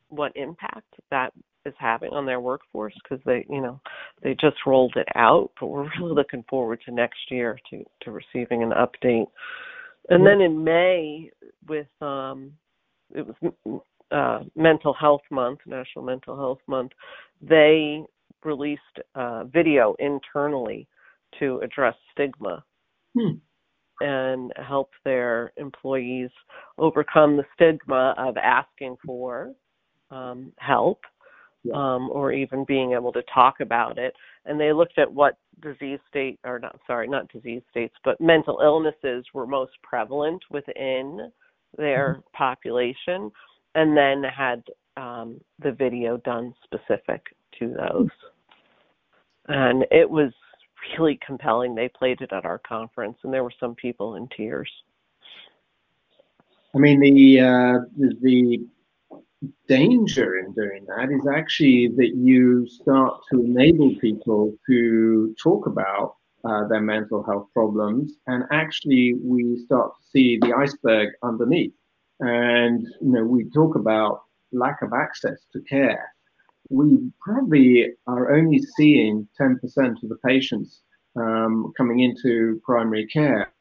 what 0.08 0.32
impact 0.36 0.94
that 1.10 1.32
is 1.64 1.74
having 1.78 2.10
on 2.10 2.26
their 2.26 2.40
workforce 2.40 2.94
because 3.02 3.22
they, 3.24 3.46
you 3.48 3.60
know, 3.60 3.80
they 4.22 4.34
just 4.34 4.56
rolled 4.66 4.94
it 4.96 5.08
out. 5.14 5.50
But 5.58 5.68
we're 5.68 5.88
really 6.00 6.14
looking 6.14 6.44
forward 6.48 6.80
to 6.84 6.92
next 6.92 7.30
year 7.30 7.58
to 7.70 7.84
to 8.02 8.10
receiving 8.10 8.62
an 8.62 8.70
update. 8.70 9.26
And 10.08 10.26
then 10.26 10.40
in 10.40 10.62
May, 10.64 11.30
with 11.68 11.86
um, 12.00 12.52
it 13.14 13.24
was 13.24 13.80
uh, 14.10 14.40
Mental 14.56 14.92
Health 14.92 15.22
Month, 15.30 15.60
National 15.64 16.04
Mental 16.04 16.36
Health 16.36 16.58
Month, 16.66 16.92
they 17.40 18.02
released 18.44 18.82
a 19.14 19.44
video 19.44 19.94
internally 20.00 20.88
to 21.38 21.60
address 21.60 21.94
stigma 22.12 22.64
hmm. 23.16 23.36
And 24.00 24.52
help 24.56 24.90
their 25.04 25.52
employees 25.56 26.30
overcome 26.78 27.36
the 27.36 27.44
stigma 27.54 28.14
of 28.18 28.36
asking 28.36 28.96
for 29.04 29.52
um, 30.10 30.52
help 30.58 31.00
yeah. 31.64 31.74
um, 31.74 32.10
or 32.10 32.32
even 32.32 32.64
being 32.64 32.92
able 32.92 33.12
to 33.12 33.22
talk 33.32 33.60
about 33.60 33.98
it. 33.98 34.14
And 34.44 34.60
they 34.60 34.72
looked 34.72 34.98
at 34.98 35.12
what 35.12 35.38
disease 35.60 36.00
state, 36.08 36.38
or 36.44 36.58
not, 36.58 36.78
sorry, 36.86 37.08
not 37.08 37.30
disease 37.32 37.62
states, 37.70 37.94
but 38.04 38.20
mental 38.20 38.60
illnesses 38.62 39.24
were 39.32 39.46
most 39.46 39.72
prevalent 39.82 40.42
within 40.50 41.30
their 41.76 42.14
mm-hmm. 42.14 42.36
population, 42.36 43.30
and 43.74 43.96
then 43.96 44.22
had 44.24 44.62
um, 44.96 45.40
the 45.62 45.72
video 45.72 46.16
done 46.18 46.52
specific 46.64 47.22
to 47.58 47.68
those. 47.68 48.08
And 49.48 49.84
it 49.90 50.08
was 50.08 50.32
really 50.98 51.18
compelling. 51.24 51.74
They 51.74 51.88
played 51.88 52.20
it 52.20 52.32
at 52.32 52.44
our 52.44 52.58
conference, 52.58 53.18
and 53.22 53.32
there 53.32 53.44
were 53.44 53.52
some 53.58 53.74
people 53.74 54.16
in 54.16 54.28
tears. 54.28 54.70
I 56.74 56.78
mean, 56.78 57.00
the 57.00 57.40
uh, 57.40 57.78
the 58.20 58.66
danger 59.68 60.38
in 60.38 60.52
doing 60.52 60.86
that 60.86 61.10
is 61.10 61.26
actually 61.26 61.88
that 61.88 62.14
you 62.14 62.66
start 62.68 63.20
to 63.30 63.40
enable 63.40 63.94
people 63.96 64.54
to 64.66 65.34
talk 65.42 65.66
about 65.66 66.16
uh, 66.44 66.66
their 66.68 66.80
mental 66.80 67.22
health 67.22 67.48
problems, 67.52 68.14
and 68.26 68.44
actually 68.50 69.14
we 69.22 69.58
start 69.64 69.92
to 69.96 70.08
see 70.10 70.38
the 70.38 70.52
iceberg 70.54 71.10
underneath. 71.22 71.74
And 72.20 72.86
you 73.00 73.12
know, 73.12 73.24
we 73.24 73.44
talk 73.50 73.74
about 73.74 74.22
lack 74.52 74.82
of 74.82 74.92
access 74.92 75.40
to 75.52 75.60
care. 75.62 76.12
We 76.72 77.12
probably 77.20 77.92
are 78.06 78.34
only 78.34 78.58
seeing 78.76 79.28
10% 79.38 79.58
of 80.02 80.08
the 80.08 80.16
patients 80.24 80.80
um, 81.16 81.72
coming 81.76 82.00
into 82.00 82.62
primary 82.64 83.06
care 83.06 83.52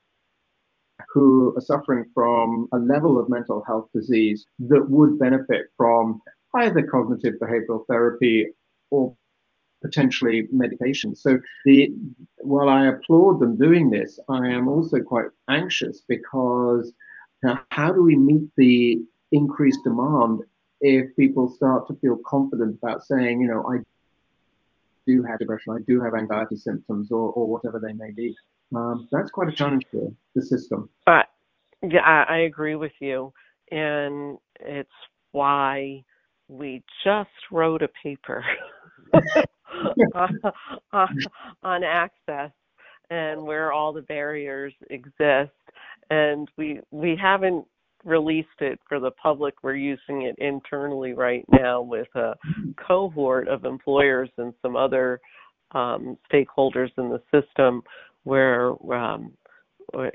who 1.13 1.53
are 1.57 1.61
suffering 1.61 2.05
from 2.13 2.69
a 2.73 2.77
level 2.77 3.19
of 3.19 3.27
mental 3.27 3.63
health 3.67 3.89
disease 3.93 4.45
that 4.59 4.89
would 4.89 5.19
benefit 5.19 5.65
from 5.75 6.21
either 6.55 6.83
cognitive 6.83 7.33
behavioral 7.41 7.85
therapy 7.87 8.47
or 8.91 9.13
potentially 9.81 10.47
medication. 10.51 11.13
So 11.13 11.37
the 11.65 11.93
while 12.37 12.69
I 12.69 12.87
applaud 12.87 13.41
them 13.41 13.57
doing 13.57 13.89
this, 13.89 14.19
I 14.29 14.47
am 14.47 14.69
also 14.69 15.01
quite 15.01 15.27
anxious 15.49 16.03
because 16.07 16.93
how 17.71 17.91
do 17.91 18.03
we 18.03 18.15
meet 18.15 18.47
the 18.55 19.01
increased 19.33 19.83
demand 19.83 20.43
if 20.81 21.15
people 21.15 21.49
start 21.49 21.87
to 21.87 21.95
feel 21.95 22.17
confident 22.25 22.79
about 22.81 23.05
saying, 23.05 23.39
you 23.39 23.47
know, 23.47 23.63
I 23.67 23.77
do 25.07 25.23
have 25.23 25.39
depression, 25.39 25.73
I 25.73 25.81
do 25.87 26.01
have 26.01 26.13
anxiety 26.15 26.57
symptoms, 26.57 27.11
or, 27.11 27.31
or 27.31 27.47
whatever 27.47 27.79
they 27.79 27.93
may 27.93 28.11
be. 28.11 28.35
Um, 28.75 29.07
that's 29.11 29.31
quite 29.31 29.49
a 29.49 29.51
challenge 29.51 29.85
for 29.91 30.11
the 30.35 30.41
system. 30.41 30.89
But 31.05 31.27
yeah, 31.83 32.25
I, 32.27 32.39
agree 32.39 32.75
with 32.75 32.93
you, 32.99 33.33
and 33.71 34.37
it's 34.59 34.89
why 35.31 36.03
we 36.47 36.83
just 37.03 37.29
wrote 37.51 37.81
a 37.81 37.89
paper 38.03 38.45
on 41.63 41.83
access 41.83 42.51
and 43.09 43.43
where 43.43 43.73
all 43.73 43.93
the 43.93 44.01
barriers 44.03 44.73
exist. 44.89 45.51
And 46.09 46.49
we 46.57 46.79
we 46.91 47.15
haven't 47.15 47.65
released 48.03 48.47
it 48.59 48.79
for 48.87 48.99
the 48.99 49.11
public. 49.11 49.55
We're 49.63 49.75
using 49.75 50.23
it 50.23 50.35
internally 50.37 51.13
right 51.13 51.45
now 51.51 51.81
with 51.81 52.07
a 52.15 52.33
cohort 52.87 53.47
of 53.47 53.65
employers 53.65 54.29
and 54.37 54.53
some 54.61 54.75
other 54.75 55.19
um, 55.71 56.17
stakeholders 56.31 56.89
in 56.97 57.09
the 57.09 57.21
system 57.31 57.81
where 58.23 58.71
um, 58.93 59.33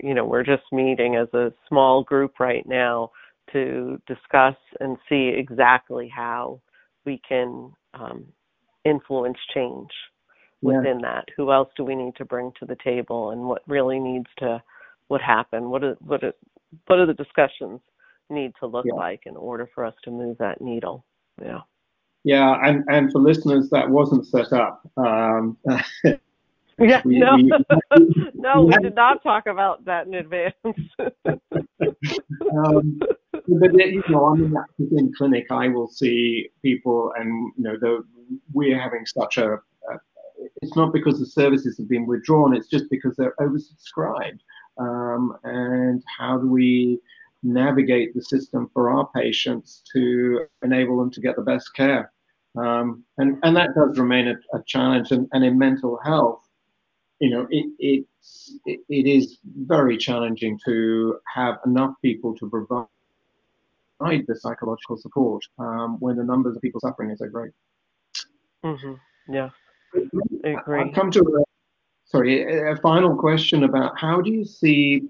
you 0.02 0.14
know 0.14 0.24
we're 0.24 0.44
just 0.44 0.62
meeting 0.72 1.16
as 1.16 1.28
a 1.34 1.52
small 1.68 2.02
group 2.02 2.38
right 2.40 2.66
now 2.66 3.10
to 3.52 4.00
discuss 4.06 4.56
and 4.80 4.96
see 5.08 5.32
exactly 5.36 6.10
how 6.14 6.60
we 7.04 7.20
can 7.28 7.72
um, 7.94 8.24
influence 8.84 9.38
change 9.54 9.90
within 10.62 11.00
yeah. 11.00 11.10
that. 11.14 11.24
Who 11.36 11.52
else 11.52 11.68
do 11.76 11.84
we 11.84 11.94
need 11.94 12.16
to 12.16 12.24
bring 12.24 12.52
to 12.58 12.66
the 12.66 12.76
table, 12.84 13.30
and 13.30 13.42
what 13.42 13.62
really 13.66 13.98
needs 13.98 14.28
to 14.38 14.62
what 15.08 15.20
happen? 15.20 15.70
What 15.70 15.82
what 16.02 16.22
what 16.86 16.98
are 16.98 17.06
the 17.06 17.14
discussions 17.14 17.80
need 18.30 18.52
to 18.60 18.66
look 18.66 18.86
yeah. 18.86 18.94
like 18.94 19.22
in 19.26 19.36
order 19.36 19.68
for 19.74 19.84
us 19.84 19.94
to 20.04 20.10
move 20.10 20.38
that 20.38 20.60
needle? 20.60 21.04
Yeah. 21.40 21.60
Yeah, 22.24 22.58
and, 22.60 22.82
and 22.88 23.12
for 23.12 23.20
listeners, 23.20 23.70
that 23.70 23.88
wasn't 23.88 24.26
set 24.26 24.52
up. 24.52 24.82
Um, 24.96 25.56
yeah, 26.78 27.00
we, 27.04 27.20
no, 27.20 27.36
we, 27.36 27.52
no, 28.34 28.64
we, 28.64 28.74
did 28.82 28.96
not 28.96 29.22
talk 29.22 29.46
about 29.46 29.84
that 29.84 30.08
in 30.08 30.14
advance. 30.14 30.54
um, 30.98 33.00
but 33.48 33.72
you 33.74 34.02
know, 34.08 34.26
I'm 34.26 34.56
in 34.78 34.98
in 34.98 35.12
clinic. 35.16 35.46
I 35.52 35.68
will 35.68 35.86
see 35.86 36.48
people, 36.62 37.12
and 37.16 37.52
you 37.56 37.62
know, 37.62 37.76
the, 37.80 38.02
we're 38.52 38.80
having 38.80 39.06
such 39.06 39.38
a, 39.38 39.54
a. 39.54 39.60
It's 40.62 40.74
not 40.74 40.92
because 40.92 41.20
the 41.20 41.26
services 41.26 41.78
have 41.78 41.88
been 41.88 42.06
withdrawn. 42.06 42.56
It's 42.56 42.68
just 42.68 42.90
because 42.90 43.14
they're 43.16 43.36
oversubscribed. 43.40 44.40
Um, 44.78 45.36
and 45.44 46.02
how 46.18 46.38
do 46.38 46.48
we 46.48 47.00
navigate 47.42 48.14
the 48.14 48.22
system 48.22 48.70
for 48.72 48.90
our 48.90 49.08
patients 49.14 49.82
to 49.92 50.46
enable 50.62 50.98
them 50.98 51.10
to 51.12 51.20
get 51.20 51.36
the 51.36 51.42
best 51.42 51.74
care? 51.74 52.12
Um, 52.56 53.04
and, 53.18 53.38
and 53.42 53.56
that 53.56 53.74
does 53.74 53.98
remain 53.98 54.28
a, 54.28 54.56
a 54.56 54.62
challenge. 54.66 55.12
And, 55.12 55.28
and, 55.32 55.44
in 55.44 55.58
mental 55.58 55.98
health, 56.02 56.48
you 57.20 57.30
know, 57.30 57.46
it, 57.50 57.66
it's, 57.78 58.58
it, 58.64 58.80
it 58.88 59.06
is 59.06 59.38
very 59.44 59.96
challenging 59.96 60.58
to 60.64 61.18
have 61.34 61.58
enough 61.66 61.94
people 62.02 62.34
to 62.36 62.48
provide 62.48 62.86
the 64.00 64.36
psychological 64.38 64.96
support 64.96 65.44
um, 65.58 65.96
when 66.00 66.16
the 66.16 66.24
numbers 66.24 66.56
of 66.56 66.62
people 66.62 66.80
suffering 66.80 67.10
is 67.10 67.18
so 67.18 67.28
great. 67.28 67.52
Mm-hmm. 68.64 68.94
Yeah, 69.32 69.50
I 70.44 70.48
agree. 70.48 70.80
I've 70.80 70.94
come 70.94 71.10
to 71.12 71.20
a, 71.20 71.45
sorry, 72.06 72.70
a 72.70 72.76
final 72.76 73.14
question 73.16 73.64
about 73.64 73.98
how 73.98 74.20
do 74.20 74.30
you 74.30 74.44
see 74.44 75.02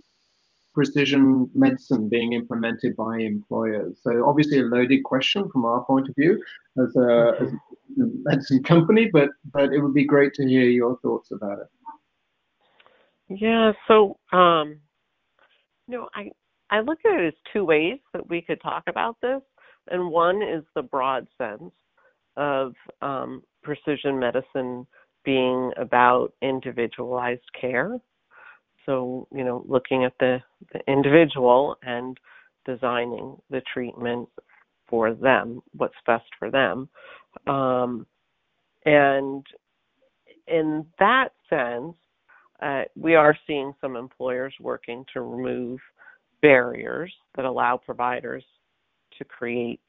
precision 0.75 1.51
medicine 1.55 2.09
being 2.09 2.35
implemented 2.35 2.97
by 2.97 3.19
employers? 3.19 3.99
So 4.03 4.29
obviously 4.29 4.61
a 4.61 4.65
loaded 4.65 5.05
question 5.05 5.49
from 5.51 5.65
our 5.65 5.85
point 5.85 6.09
of 6.09 6.15
view 6.17 6.43
as 6.79 6.95
a, 6.97 7.33
as 7.41 7.53
a 7.53 7.57
medicine 7.97 8.63
company, 8.63 9.09
but 9.13 9.31
but 9.53 9.73
it 9.73 9.81
would 9.81 9.95
be 9.95 10.05
great 10.05 10.35
to 10.35 10.47
hear 10.47 10.65
your 10.65 10.99
thoughts 10.99 11.31
about 11.31 11.59
it. 11.61 11.69
Yeah, 13.29 13.73
so 13.89 14.19
um, 14.33 14.81
I 16.15 16.31
I 16.71 16.81
look 16.81 16.99
at 17.05 17.21
it 17.21 17.27
as 17.29 17.35
two 17.53 17.65
ways 17.65 17.99
that 18.13 18.29
we 18.29 18.43
could 18.43 18.61
talk 18.61 18.85
about 18.87 19.17
this, 19.23 19.43
and 19.91 20.11
one 20.11 20.43
is 20.43 20.65
the 20.75 20.83
broad 20.83 21.27
sense 21.39 21.73
of 22.37 22.75
um, 23.03 23.43
precision 23.63 24.19
medicine 24.19 24.87
being 25.27 25.73
about 25.77 26.33
individualized 26.41 27.45
care 27.61 28.01
so, 28.87 29.27
you 29.35 29.45
know, 29.45 29.65
looking 29.69 30.05
at 30.05 30.15
the, 30.21 30.39
the 30.73 30.81
individual 30.91 31.77
and 31.83 32.19
designing 32.65 33.37
the 33.51 33.61
treatment 33.73 34.29
for 34.89 35.13
them, 35.13 35.61
what's 35.77 35.95
best 36.07 36.25
for 36.39 36.51
them. 36.51 36.89
Um, 37.53 38.07
and 38.85 39.45
in 40.47 40.87
that 41.01 41.31
sense, 41.51 41.97
uh, 42.63 42.83
we 42.95 43.17
are 43.17 43.37
seeing 43.47 43.75
some 43.81 43.97
employers 43.97 44.55
working 44.61 45.05
to 45.13 45.21
remove 45.21 45.81
barriers 46.41 47.13
that 47.35 47.45
allow 47.45 47.77
providers 47.77 48.45
to 49.19 49.25
create 49.25 49.81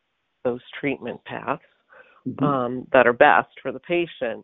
those 0.43 0.61
treatment 0.79 1.23
paths 1.25 1.61
mm-hmm. 2.27 2.43
um, 2.43 2.87
that 2.91 3.05
are 3.05 3.13
best 3.13 3.49
for 3.61 3.71
the 3.71 3.79
patient. 3.79 4.43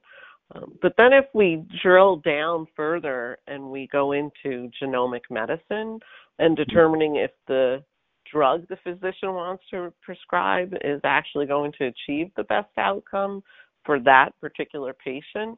Um, 0.52 0.78
but 0.82 0.94
then 0.98 1.14
if 1.14 1.26
we 1.34 1.64
drill 1.82 2.18
down 2.18 2.68
further 2.76 3.38
and 3.48 3.72
we 3.72 3.88
go 3.92 4.12
into 4.12 4.70
genomic 4.82 5.22
medicine 5.30 6.00
and 6.40 6.56
determining 6.56 7.16
if 7.16 7.32
the 7.48 7.84
drug 8.32 8.68
the 8.68 8.78
physician 8.84 9.34
wants 9.34 9.64
to 9.72 9.94
prescribe 10.02 10.74
is 10.84 11.02
actually 11.04 11.46
going 11.46 11.72
to 11.78 11.86
achieve 11.86 12.32
the 12.36 12.44
best 12.46 12.70
outcome 12.78 13.44
for 13.86 14.00
that 14.00 14.30
particular 14.40 14.94
patient, 14.94 15.58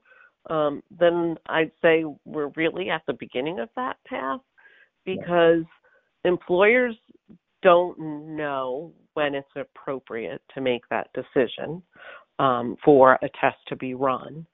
um, 0.50 0.82
then 0.98 1.36
I'd 1.48 1.71
say 1.82 2.06
we're 2.26 2.52
really 2.56 2.89
at 2.89 3.02
the 3.08 3.13
beginning 3.13 3.60
of 3.60 3.69
that 3.76 3.98
path 4.08 4.41
because 5.06 5.63
employers 6.24 6.95
don't 7.62 7.98
know 8.00 8.91
when 9.13 9.34
it's 9.36 9.48
appropriate 9.56 10.41
to 10.54 10.62
make 10.62 10.82
that 10.89 11.10
decision 11.13 11.82
um, 12.39 12.76
for 12.84 13.13
a 13.13 13.30
test 13.39 13.58
to 13.67 13.76
be 13.76 13.93
run. 13.93 14.45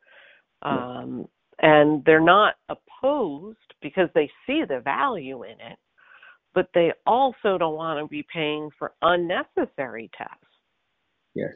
Um, 0.62 1.28
and 1.60 2.04
they're 2.06 2.20
not 2.20 2.56
opposed 2.70 3.58
because 3.82 4.10
they 4.14 4.30
see 4.46 4.64
the 4.68 4.80
value 4.80 5.44
in 5.44 5.52
it, 5.52 5.78
but 6.54 6.68
they 6.74 6.92
also 7.06 7.58
don't 7.58 7.76
want 7.76 8.00
to 8.00 8.08
be 8.08 8.26
paying 8.34 8.70
for 8.78 8.94
unnecessary 9.02 10.10
tests. 10.18 10.36
Yes. 11.36 11.54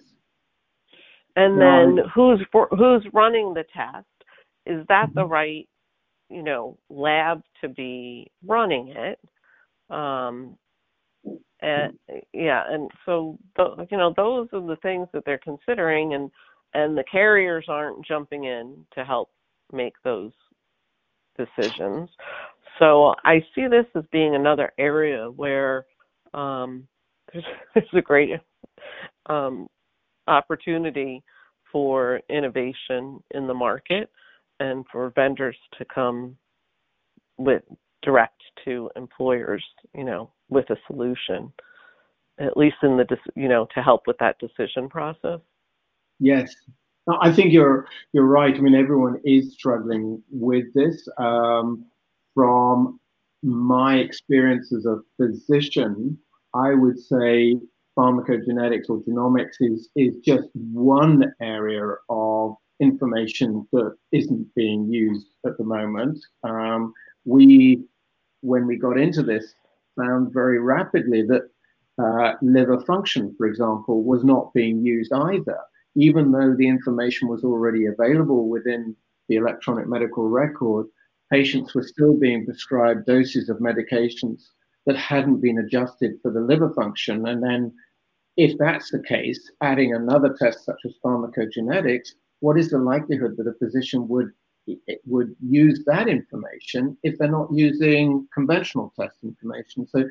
And 1.35 1.59
then 1.59 1.97
who's 2.13 2.39
for, 2.51 2.67
who's 2.71 3.05
running 3.13 3.53
the 3.53 3.65
test? 3.75 4.05
Is 4.65 4.85
that 4.87 5.07
mm-hmm. 5.07 5.19
the 5.19 5.25
right, 5.25 5.67
you 6.29 6.43
know, 6.43 6.77
lab 6.89 7.41
to 7.61 7.69
be 7.69 8.31
running 8.45 8.93
it? 8.95 9.19
Um, 9.89 10.57
and 11.61 11.97
yeah, 12.33 12.63
and 12.69 12.89
so 13.05 13.37
you 13.57 13.97
know 13.97 14.13
those 14.15 14.47
are 14.53 14.65
the 14.65 14.77
things 14.81 15.07
that 15.13 15.23
they're 15.25 15.39
considering, 15.39 16.13
and 16.13 16.29
and 16.75 16.97
the 16.97 17.05
carriers 17.09 17.65
aren't 17.69 18.05
jumping 18.05 18.43
in 18.43 18.85
to 18.93 19.05
help 19.05 19.29
make 19.71 19.93
those 20.03 20.31
decisions. 21.38 22.09
So 22.79 23.15
I 23.23 23.39
see 23.55 23.67
this 23.67 23.85
as 23.95 24.03
being 24.11 24.35
another 24.35 24.73
area 24.77 25.31
where 25.31 25.85
um, 26.33 26.88
there's, 27.33 27.45
there's 27.73 27.88
a 27.95 28.01
great 28.01 28.31
um, 29.27 29.67
opportunity 30.27 31.23
for 31.71 32.19
innovation 32.29 33.23
in 33.31 33.47
the 33.47 33.53
market 33.53 34.09
and 34.59 34.85
for 34.91 35.11
vendors 35.15 35.57
to 35.77 35.85
come 35.85 36.35
with 37.38 37.63
direct 38.03 38.41
to 38.65 38.89
employers, 38.95 39.63
you 39.93 40.03
know, 40.03 40.31
with 40.49 40.69
a 40.69 40.75
solution, 40.88 41.51
at 42.39 42.57
least 42.57 42.77
in 42.83 42.97
the, 42.97 43.05
you 43.35 43.47
know, 43.47 43.67
to 43.73 43.81
help 43.81 44.03
with 44.07 44.17
that 44.19 44.38
decision 44.39 44.89
process. 44.89 45.39
Yes. 46.19 46.54
No, 47.08 47.17
I 47.21 47.32
think 47.32 47.54
you're 47.54 47.88
you're 48.13 48.25
right. 48.25 48.56
I 48.56 48.60
mean, 48.60 48.75
everyone 48.75 49.21
is 49.23 49.54
struggling 49.54 50.21
with 50.32 50.65
this. 50.73 51.08
Um, 51.17 51.86
from 52.34 52.99
my 53.43 53.97
experience 53.97 54.73
as 54.73 54.86
a 54.86 55.01
physician, 55.17 56.17
I 56.54 56.73
would 56.73 56.99
say 56.99 57.58
pharmacogenetics 57.97 58.89
or 58.89 59.01
genomics 59.04 59.58
is 59.60 59.89
is 59.95 60.17
just 60.17 60.49
one 60.54 61.32
area 61.41 61.95
of 62.10 62.56
information 62.80 63.67
that 63.71 63.95
isn't 64.12 64.54
being 64.56 64.91
used 64.91 65.28
at 65.45 65.58
the 65.58 65.63
moment. 65.63 66.19
Um, 66.43 66.93
we, 67.23 67.84
when 68.41 68.67
we 68.67 68.78
got 68.78 68.97
into 68.97 69.23
this, 69.23 69.56
found 69.95 70.34
very 70.34 70.60
rapidly 70.60 71.23
that 71.23 71.49
uh, 71.97 72.34
liver 72.41 72.82
function, 72.82 73.34
for 73.38 73.47
example, 73.47 74.04
was 74.04 74.25
not 74.25 74.54
being 74.54 74.84
used 74.84 75.13
either 75.13 75.58
even 75.95 76.31
though 76.31 76.55
the 76.55 76.67
information 76.67 77.27
was 77.27 77.43
already 77.43 77.86
available 77.86 78.49
within 78.49 78.95
the 79.27 79.36
electronic 79.36 79.88
medical 79.88 80.27
record, 80.27 80.88
patients 81.31 81.73
were 81.73 81.84
still 81.84 82.17
being 82.17 82.45
prescribed 82.45 83.05
doses 83.05 83.49
of 83.49 83.58
medications 83.58 84.49
that 84.86 84.97
hadn't 84.97 85.41
been 85.41 85.60
adjusted 85.60 86.19
for 86.21 86.31
the 86.31 86.39
liver 86.39 86.71
function. 86.73 87.27
And 87.27 87.41
then, 87.41 87.73
if 88.38 88.58
that's 88.58 88.91
the 88.91 89.01
case, 89.01 89.51
adding 89.62 89.93
another 89.93 90.36
test 90.38 90.65
such 90.65 90.79
as 90.86 90.93
pharmacogenetics, 91.03 92.10
what 92.41 92.60
is 92.60 92.69
the 92.69 92.77
likelihood 92.77 93.36
that 93.38 93.47
a 93.47 93.53
physician 93.53 94.08
would 94.08 94.31
would 95.05 95.36
use 95.47 95.84
that 95.86 96.08
information 96.08 96.97
if 97.03 97.17
they're 97.17 97.29
not 97.29 97.47
using 97.53 98.27
conventional 98.34 98.91
test 98.99 99.17
information? 99.23 99.88
So, 99.88 100.03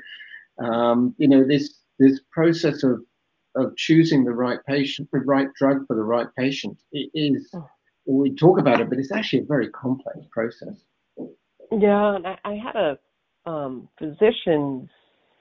um, 0.65 1.15
you 1.19 1.29
know, 1.29 1.47
this 1.47 1.81
this 1.99 2.21
process 2.33 2.83
of 2.83 3.05
of 3.57 3.77
choosing 3.77 4.25
the 4.25 4.33
right 4.33 4.59
patient, 4.67 5.09
the 5.13 5.21
right 5.21 5.49
drug 5.59 5.87
for 5.87 5.97
the 5.97 6.03
right 6.03 6.27
patient 6.37 6.79
is, 6.93 7.49
oh. 7.55 7.69
we 8.07 8.35
talk 8.35 8.59
about 8.59 8.81
it, 8.81 8.89
but 8.89 8.99
it's 8.99 9.13
actually 9.13 9.41
a 9.41 9.45
very 9.45 9.69
complex 9.71 10.19
process. 10.33 10.85
Yeah, 11.71 12.17
and 12.17 12.27
I, 12.27 12.39
I 12.45 12.55
had 12.55 12.77
a 12.77 13.51
um, 13.51 13.89
physician 13.99 14.89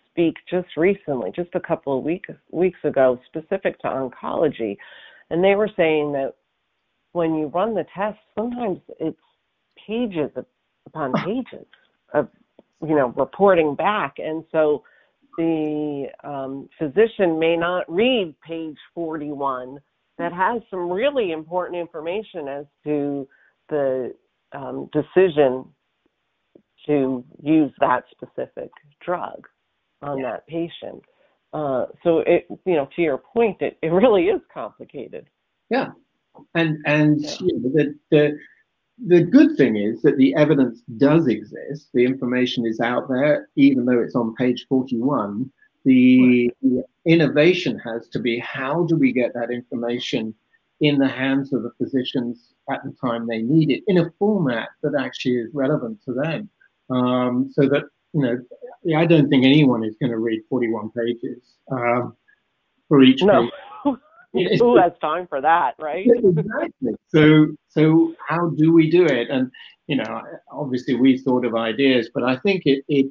speak 0.10 0.36
just 0.50 0.68
recently, 0.78 1.32
just 1.36 1.50
a 1.56 1.60
couple 1.60 1.98
of 1.98 2.04
weeks 2.04 2.30
weeks 2.52 2.80
ago, 2.84 3.20
specific 3.26 3.80
to 3.80 3.88
oncology, 3.88 4.78
and 5.30 5.44
they 5.44 5.56
were 5.56 5.70
saying 5.76 6.14
that 6.14 6.34
when 7.14 7.36
you 7.36 7.48
run 7.48 7.74
the 7.74 7.86
test, 7.96 8.20
sometimes 8.38 8.80
it's 9.00 9.18
pages 9.88 10.32
upon 10.86 11.14
pages 11.26 11.66
of 12.14 12.30
you 12.82 12.96
know 12.96 13.08
reporting 13.18 13.76
back, 13.76 14.16
and 14.18 14.44
so 14.52 14.84
the 15.38 16.08
um, 16.24 16.70
physician 16.78 17.40
may 17.40 17.56
not 17.56 17.92
read 17.92 18.36
page 18.46 18.78
41 18.96 19.80
that 20.18 20.32
has 20.32 20.62
some 20.70 20.92
really 20.92 21.32
important 21.32 21.80
information 21.80 22.48
as 22.48 22.66
to 22.84 23.28
the 23.70 24.14
um, 24.52 24.90
decision 24.94 25.66
to 26.86 27.24
use 27.42 27.72
that 27.80 28.04
specific 28.12 28.70
drug 29.04 29.48
on 30.02 30.20
yeah. 30.20 30.32
that 30.32 30.48
patient. 30.48 31.04
Uh, 31.54 31.86
so 32.04 32.20
it, 32.20 32.46
you 32.66 32.76
know, 32.76 32.88
to 32.96 33.02
your 33.02 33.18
point, 33.18 33.62
it, 33.62 33.78
it 33.82 33.88
really 33.88 34.26
is 34.26 34.42
complicated. 34.54 35.28
Yeah, 35.70 35.92
and 36.56 36.78
and 36.86 37.22
yeah. 37.22 37.36
You 37.40 37.60
know, 37.60 37.70
the 37.74 37.96
the 38.12 38.38
the 39.06 39.22
good 39.22 39.58
thing 39.58 39.76
is 39.76 40.02
that 40.02 40.18
the 40.18 40.34
evidence 40.36 40.82
does 40.98 41.28
exist. 41.28 41.90
The 41.94 42.06
information 42.06 42.66
is 42.66 42.80
out 42.80 43.10
there, 43.10 43.50
even 43.56 43.86
though 43.86 44.00
it's 44.00 44.16
on 44.16 44.36
page 44.36 44.66
41. 44.70 45.52
The, 45.86 46.52
right. 46.64 46.86
innovation 47.06 47.78
has 47.80 48.08
to 48.10 48.20
be 48.20 48.40
how 48.40 48.86
do 48.86 48.96
we 48.96 49.12
get 49.12 49.34
that 49.34 49.52
information 49.52 50.34
in 50.80 50.98
the 50.98 51.08
hands 51.08 51.52
of 51.54 51.64
the 51.64 51.72
physicians 51.78 52.54
at 52.70 52.84
the 52.84 52.92
time 52.92 53.28
they 53.28 53.42
need 53.42 53.70
it 53.70 53.84
in 53.88 53.98
a 53.98 54.12
format 54.18 54.70
that 54.82 54.94
actually 54.98 55.36
is 55.36 55.50
relevant 55.54 56.00
to 56.06 56.14
them. 56.14 56.50
Um, 56.90 57.50
so 57.52 57.68
that, 57.68 57.84
you 58.14 58.22
know, 58.22 58.98
I 58.98 59.06
don't 59.06 59.30
think 59.30 59.46
anyone 59.46 59.84
is 59.84 59.96
going 60.00 60.12
to 60.12 60.20
read 60.20 60.42
41 60.50 60.92
pages 60.92 61.56
um, 61.72 62.16
for 62.88 63.02
each 63.04 63.22
no. 63.24 63.50
Who 64.34 64.78
has 64.78 64.94
time 65.00 65.28
for 65.28 65.42
that, 65.42 65.76
right? 65.80 66.08
exactly. 66.08 66.94
So, 67.10 67.48
so 67.70 68.16
how 68.28 68.50
do 68.50 68.74
we 68.74 68.90
do 68.90 69.06
it? 69.06 69.30
And 69.30 69.52
you 69.88 69.98
know, 69.98 70.22
obviously 70.52 70.96
we 70.96 71.18
thought 71.20 71.46
of 71.46 71.56
ideas, 71.56 72.10
but 72.14 72.24
I 72.24 72.38
think 72.38 72.64
it 72.66 72.84
it 72.88 73.08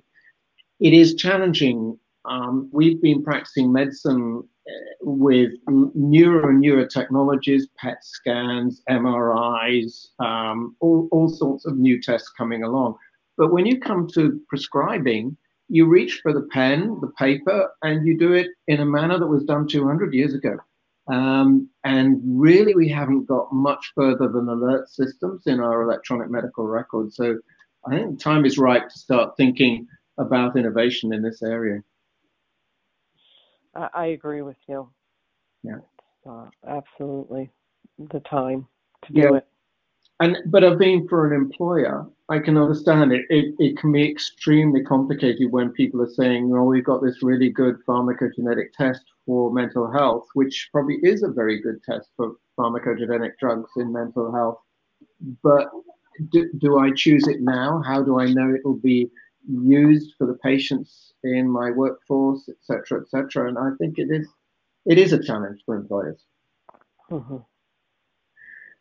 it 0.80 0.92
is 0.92 1.14
challenging. 1.14 1.98
Um, 2.24 2.68
we've 2.72 3.00
been 3.00 3.22
practicing 3.22 3.72
medicine 3.72 4.42
uh, 4.68 4.72
with 5.00 5.52
newer 5.68 6.50
and 6.50 6.60
newer 6.60 6.86
technologies, 6.86 7.68
PET 7.78 7.98
scans, 8.02 8.82
MRIs, 8.88 10.08
um, 10.20 10.76
all, 10.80 11.08
all 11.10 11.28
sorts 11.28 11.66
of 11.66 11.78
new 11.78 12.00
tests 12.00 12.30
coming 12.38 12.62
along. 12.62 12.96
But 13.36 13.52
when 13.52 13.66
you 13.66 13.80
come 13.80 14.08
to 14.14 14.40
prescribing, 14.48 15.36
you 15.68 15.86
reach 15.86 16.20
for 16.22 16.32
the 16.32 16.48
pen, 16.52 16.98
the 17.00 17.10
paper, 17.18 17.68
and 17.82 18.06
you 18.06 18.16
do 18.18 18.34
it 18.34 18.48
in 18.68 18.80
a 18.80 18.86
manner 18.86 19.18
that 19.18 19.26
was 19.26 19.44
done 19.44 19.66
200 19.66 20.12
years 20.14 20.34
ago. 20.34 20.56
Um, 21.12 21.68
and 21.84 22.22
really, 22.24 22.74
we 22.74 22.88
haven't 22.88 23.26
got 23.26 23.52
much 23.52 23.92
further 23.94 24.28
than 24.28 24.48
alert 24.48 24.88
systems 24.88 25.42
in 25.46 25.60
our 25.60 25.82
electronic 25.82 26.30
medical 26.30 26.66
records. 26.66 27.16
So 27.16 27.38
I 27.86 27.96
think 27.96 28.18
time 28.18 28.46
is 28.46 28.56
right 28.56 28.88
to 28.88 28.98
start 28.98 29.36
thinking 29.36 29.86
about 30.16 30.56
innovation 30.56 31.12
in 31.12 31.20
this 31.20 31.42
area. 31.42 31.82
I 33.74 34.06
agree 34.06 34.40
with 34.40 34.56
you. 34.66 34.88
Yeah. 35.62 35.80
Uh, 36.26 36.46
absolutely. 36.66 37.50
The 37.98 38.20
time 38.20 38.66
to 39.04 39.12
do 39.12 39.20
yeah. 39.20 39.36
it. 39.36 39.46
And 40.22 40.36
but 40.46 40.62
I've 40.62 40.78
been 40.78 41.08
for 41.08 41.26
an 41.26 41.34
employer, 41.34 42.06
I 42.28 42.38
can 42.38 42.56
understand 42.56 43.12
it. 43.12 43.26
it. 43.28 43.56
It 43.58 43.76
can 43.76 43.90
be 43.90 44.08
extremely 44.08 44.80
complicated 44.84 45.50
when 45.50 45.72
people 45.72 46.00
are 46.00 46.14
saying, 46.20 46.52
"Oh, 46.54 46.62
we've 46.62 46.84
got 46.84 47.02
this 47.02 47.24
really 47.24 47.50
good 47.50 47.76
pharmacogenetic 47.88 48.72
test 48.78 49.02
for 49.26 49.52
mental 49.52 49.90
health," 49.90 50.28
which 50.34 50.68
probably 50.70 51.00
is 51.02 51.24
a 51.24 51.28
very 51.28 51.60
good 51.60 51.82
test 51.82 52.08
for 52.16 52.36
pharmacogenetic 52.56 53.32
drugs 53.40 53.68
in 53.76 53.92
mental 53.92 54.30
health. 54.30 54.60
But 55.42 55.72
do, 56.30 56.48
do 56.56 56.78
I 56.78 56.92
choose 56.94 57.26
it 57.26 57.40
now? 57.40 57.82
How 57.84 58.00
do 58.04 58.20
I 58.20 58.32
know 58.32 58.54
it 58.54 58.64
will 58.64 58.82
be 58.92 59.10
used 59.48 60.14
for 60.18 60.28
the 60.28 60.38
patients 60.50 61.14
in 61.24 61.50
my 61.50 61.72
workforce, 61.72 62.48
etc., 62.48 63.00
etc.? 63.00 63.48
And 63.48 63.58
I 63.58 63.70
think 63.76 63.98
it 63.98 64.12
is 64.12 64.28
it 64.86 64.98
is 64.98 65.12
a 65.12 65.20
challenge 65.20 65.62
for 65.66 65.74
employers. 65.74 66.22
Mm-hmm 67.10 67.38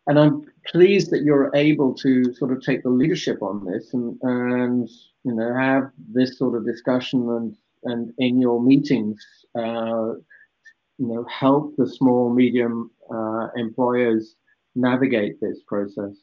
and 0.07 0.19
I'm 0.19 0.45
pleased 0.67 1.11
that 1.11 1.23
you're 1.23 1.51
able 1.55 1.93
to 1.95 2.33
sort 2.33 2.51
of 2.51 2.61
take 2.61 2.83
the 2.83 2.89
leadership 2.89 3.41
on 3.41 3.65
this 3.65 3.93
and, 3.93 4.17
and 4.21 4.89
you 5.23 5.33
know 5.33 5.53
have 5.53 5.91
this 6.11 6.37
sort 6.37 6.55
of 6.55 6.65
discussion 6.65 7.29
and 7.29 7.55
and 7.83 8.13
in 8.17 8.39
your 8.39 8.61
meetings 8.61 9.23
uh, 9.57 10.13
you 10.97 11.07
know 11.07 11.25
help 11.29 11.75
the 11.77 11.87
small 11.87 12.33
medium 12.33 12.91
uh, 13.13 13.47
employers 13.55 14.35
navigate 14.75 15.39
this 15.41 15.59
process. 15.67 16.15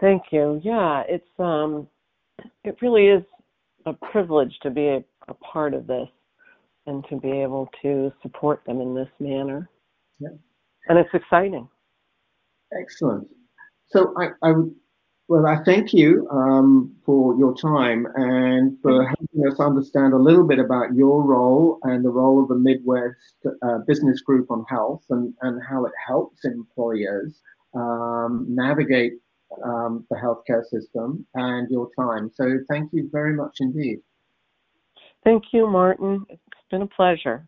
Thank 0.00 0.24
you. 0.30 0.60
Yeah, 0.62 1.02
it's 1.08 1.28
um, 1.38 1.88
it 2.64 2.76
really 2.80 3.08
is 3.08 3.24
a 3.86 3.92
privilege 3.92 4.58
to 4.62 4.70
be 4.70 4.86
a, 4.88 5.04
a 5.28 5.34
part 5.34 5.74
of 5.74 5.86
this 5.86 6.08
and 6.86 7.04
to 7.10 7.16
be 7.16 7.30
able 7.30 7.68
to 7.82 8.12
support 8.22 8.62
them 8.64 8.80
in 8.80 8.94
this 8.94 9.08
manner. 9.20 9.68
Yeah 10.18 10.30
and 10.88 10.98
it's 10.98 11.12
exciting. 11.14 11.68
Excellent. 12.72 13.28
So 13.88 14.14
I, 14.18 14.28
I 14.42 14.54
well, 15.28 15.46
I 15.46 15.62
thank 15.64 15.92
you 15.92 16.26
um, 16.30 16.96
for 17.04 17.36
your 17.36 17.54
time 17.54 18.06
and 18.14 18.78
for 18.80 19.06
helping 19.06 19.46
us 19.46 19.60
understand 19.60 20.14
a 20.14 20.18
little 20.18 20.46
bit 20.46 20.58
about 20.58 20.94
your 20.94 21.22
role 21.22 21.78
and 21.82 22.02
the 22.02 22.08
role 22.08 22.42
of 22.42 22.48
the 22.48 22.54
Midwest 22.54 23.36
uh, 23.62 23.78
Business 23.86 24.22
Group 24.22 24.50
on 24.50 24.64
Health 24.70 25.04
and, 25.10 25.34
and 25.42 25.60
how 25.62 25.84
it 25.84 25.92
helps 26.06 26.46
employers 26.46 27.42
um, 27.74 28.46
navigate 28.48 29.14
um, 29.62 30.06
the 30.08 30.16
healthcare 30.16 30.64
system 30.64 31.26
and 31.34 31.70
your 31.70 31.90
time. 31.98 32.30
So 32.34 32.60
thank 32.66 32.90
you 32.94 33.10
very 33.12 33.34
much 33.34 33.58
indeed. 33.60 33.98
Thank 35.24 35.44
you, 35.52 35.66
Martin. 35.66 36.24
It's 36.30 36.40
been 36.70 36.82
a 36.82 36.86
pleasure. 36.86 37.46